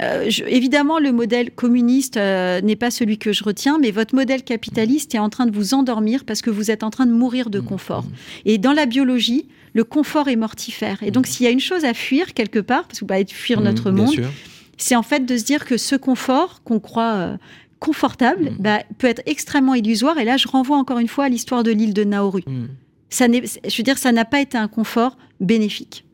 euh, 0.00 0.30
je- 0.30 0.44
évidemment, 0.44 0.98
le 0.98 1.12
modèle 1.12 1.50
communiste 1.50 2.16
euh, 2.16 2.60
n'est 2.60 2.76
pas 2.76 2.90
celui 2.90 3.18
que 3.18 3.32
je 3.32 3.42
retiens, 3.44 3.78
mais 3.78 3.90
votre 3.90 4.14
modèle 4.14 4.42
capitaliste 4.42 5.14
est 5.14 5.18
en 5.18 5.28
train 5.28 5.46
de 5.46 5.54
vous 5.54 5.74
endormir 5.74 6.24
parce 6.24 6.40
que 6.42 6.50
vous 6.50 6.70
êtes 6.70 6.82
en 6.82 6.90
train 6.90 7.06
de 7.06 7.12
mourir 7.12 7.50
de 7.50 7.60
confort. 7.60 8.04
Et 8.44 8.58
dans 8.58 8.72
la 8.72 8.86
biologie, 8.86 9.46
le 9.74 9.84
confort 9.84 10.28
est 10.28 10.36
mortifère. 10.36 11.02
Et 11.02 11.10
donc, 11.10 11.26
s'il 11.26 11.44
y 11.44 11.48
a 11.48 11.52
une 11.52 11.60
chose 11.60 11.84
à 11.84 11.94
fuir 11.94 12.32
quelque 12.34 12.58
part, 12.60 12.84
parce 12.86 13.00
que 13.00 13.04
vous 13.04 13.12
être 13.14 13.32
fuir 13.32 13.60
notre 13.60 13.90
Mmh, 13.90 13.96
monde, 13.96 14.16
c'est 14.76 14.96
en 14.96 15.02
fait 15.02 15.26
de 15.26 15.36
se 15.36 15.44
dire 15.44 15.64
que 15.64 15.76
ce 15.76 15.96
confort 15.96 16.62
qu'on 16.64 16.80
croit 16.80 17.14
euh, 17.14 17.36
confortable 17.78 18.50
Mmh. 18.50 18.56
bah, 18.60 18.82
peut 18.98 19.06
être 19.06 19.22
extrêmement 19.26 19.74
illusoire. 19.74 20.18
Et 20.18 20.24
là, 20.24 20.36
je 20.36 20.48
renvoie 20.48 20.76
encore 20.76 20.98
une 20.98 21.08
fois 21.08 21.24
à 21.24 21.28
l'histoire 21.28 21.62
de 21.62 21.70
l'île 21.70 21.94
de 21.94 22.04
Nauru. 22.04 22.42
Mmh. 22.46 22.66
Ça 23.10 23.26
je 23.26 23.76
veux 23.76 23.82
dire, 23.84 23.98
ça 23.98 24.12
n'a 24.12 24.24
pas 24.24 24.40
été 24.40 24.58
un 24.58 24.68
confort 24.68 25.16
bénéfique. 25.40 26.04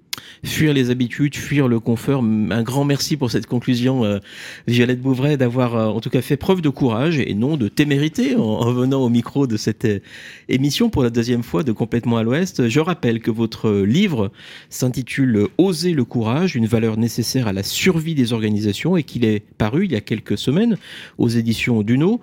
Fuir 0.45 0.73
les 0.73 0.91
habitudes, 0.91 1.35
fuir 1.35 1.69
le 1.69 1.81
confort. 1.81 2.23
Un 2.23 2.63
grand 2.63 2.85
merci 2.85 3.17
pour 3.17 3.31
cette 3.31 3.47
conclusion, 3.47 4.05
euh, 4.05 4.19
Violette 4.67 5.01
Bouvray, 5.01 5.37
d'avoir 5.37 5.77
euh, 5.77 5.87
en 5.87 6.01
tout 6.01 6.11
cas 6.11 6.23
fait 6.23 6.37
preuve 6.37 6.61
de 6.61 6.69
courage 6.69 7.19
et 7.19 7.35
non 7.35 7.57
de 7.57 7.69
témérité 7.69 8.37
en, 8.37 8.43
en 8.43 8.73
venant 8.73 9.01
au 9.03 9.09
micro 9.09 9.47
de 9.47 9.57
cette 9.57 9.85
euh, 9.85 10.01
émission 10.49 10.91
pour 10.91 11.03
la 11.03 11.11
deuxième 11.11 11.43
fois 11.43 11.63
de 11.63 11.73
Complètement 11.73 12.19
à 12.19 12.23
l'Ouest. 12.23 12.69
Je 12.69 12.81
rappelle 12.81 13.21
que 13.21 13.31
votre 13.31 13.71
livre 13.71 14.31
s'intitule 14.69 15.49
Oser 15.59 15.93
le 15.93 16.05
courage, 16.05 16.57
une 16.57 16.67
valeur 16.67 16.97
nécessaire 16.97 17.49
à 17.49 17.53
la 17.53 17.63
survie 17.63 18.15
des 18.15 18.33
organisations 18.33 18.97
et 18.97 19.03
qu'il 19.03 19.25
est 19.25 19.41
paru 19.59 19.85
il 19.85 19.93
y 19.93 19.97
a 19.97 20.01
quelques 20.01 20.39
semaines 20.39 20.77
aux 21.19 21.29
éditions 21.29 21.83
Duno. 21.83 22.21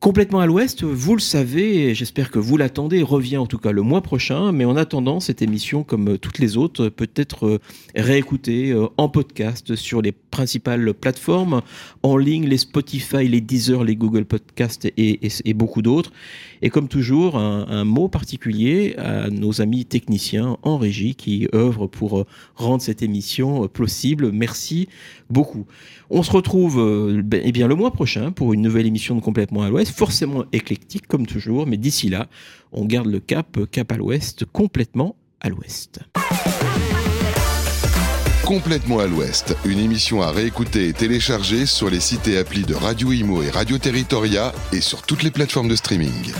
Complètement 0.00 0.40
à 0.40 0.46
l'ouest, 0.46 0.82
vous 0.82 1.14
le 1.14 1.20
savez, 1.20 1.90
et 1.90 1.94
j'espère 1.94 2.30
que 2.30 2.38
vous 2.38 2.56
l'attendez, 2.56 3.02
revient 3.02 3.36
en 3.36 3.44
tout 3.44 3.58
cas 3.58 3.70
le 3.70 3.82
mois 3.82 4.00
prochain, 4.00 4.50
mais 4.50 4.64
en 4.64 4.74
attendant, 4.74 5.20
cette 5.20 5.42
émission, 5.42 5.84
comme 5.84 6.16
toutes 6.16 6.38
les 6.38 6.56
autres, 6.56 6.88
peut 6.88 7.10
être 7.16 7.46
euh, 7.46 7.58
réécoutée 7.94 8.70
euh, 8.70 8.86
en 8.96 9.10
podcast 9.10 9.76
sur 9.76 10.00
les 10.00 10.12
principales 10.30 10.94
plateformes, 10.94 11.62
en 12.02 12.16
ligne, 12.16 12.46
les 12.46 12.58
Spotify, 12.58 13.28
les 13.28 13.40
Deezer, 13.40 13.84
les 13.84 13.96
Google 13.96 14.24
Podcasts 14.24 14.90
et, 14.96 15.54
beaucoup 15.54 15.82
d'autres. 15.82 16.12
Et 16.62 16.70
comme 16.70 16.88
toujours, 16.88 17.36
un, 17.36 17.66
un 17.68 17.84
mot 17.84 18.08
particulier 18.08 18.94
à 18.98 19.28
nos 19.30 19.60
amis 19.60 19.84
techniciens 19.84 20.56
en 20.62 20.78
régie 20.78 21.14
qui 21.14 21.48
œuvrent 21.54 21.88
pour 21.88 22.26
rendre 22.54 22.82
cette 22.82 23.02
émission 23.02 23.68
possible. 23.68 24.30
Merci 24.32 24.88
beaucoup. 25.28 25.66
On 26.10 26.22
se 26.22 26.32
retrouve 26.32 26.80
euh, 26.80 27.22
ben, 27.24 27.40
eh 27.44 27.52
bien, 27.52 27.68
le 27.68 27.74
mois 27.74 27.92
prochain 27.92 28.32
pour 28.32 28.52
une 28.52 28.62
nouvelle 28.62 28.86
émission 28.86 29.14
de 29.14 29.20
Complètement 29.20 29.62
à 29.62 29.70
l'Ouest, 29.70 29.92
forcément 29.96 30.44
éclectique 30.52 31.06
comme 31.06 31.26
toujours, 31.26 31.66
mais 31.66 31.76
d'ici 31.76 32.08
là, 32.08 32.28
on 32.72 32.84
garde 32.84 33.06
le 33.06 33.20
cap, 33.20 33.58
cap 33.70 33.92
à 33.92 33.96
l'Ouest, 33.96 34.44
complètement 34.44 35.14
à 35.40 35.48
l'Ouest. 35.48 36.00
Complètement 38.50 38.98
à 38.98 39.06
l'Ouest, 39.06 39.56
une 39.64 39.78
émission 39.78 40.22
à 40.22 40.32
réécouter 40.32 40.88
et 40.88 40.92
télécharger 40.92 41.66
sur 41.66 41.88
les 41.88 42.00
sites 42.00 42.26
et 42.26 42.36
applis 42.36 42.64
de 42.64 42.74
Radio 42.74 43.12
Imo 43.12 43.44
et 43.44 43.48
Radio 43.48 43.78
Territoria 43.78 44.52
et 44.72 44.80
sur 44.80 45.02
toutes 45.02 45.22
les 45.22 45.30
plateformes 45.30 45.68
de 45.68 45.76
streaming. 45.76 46.32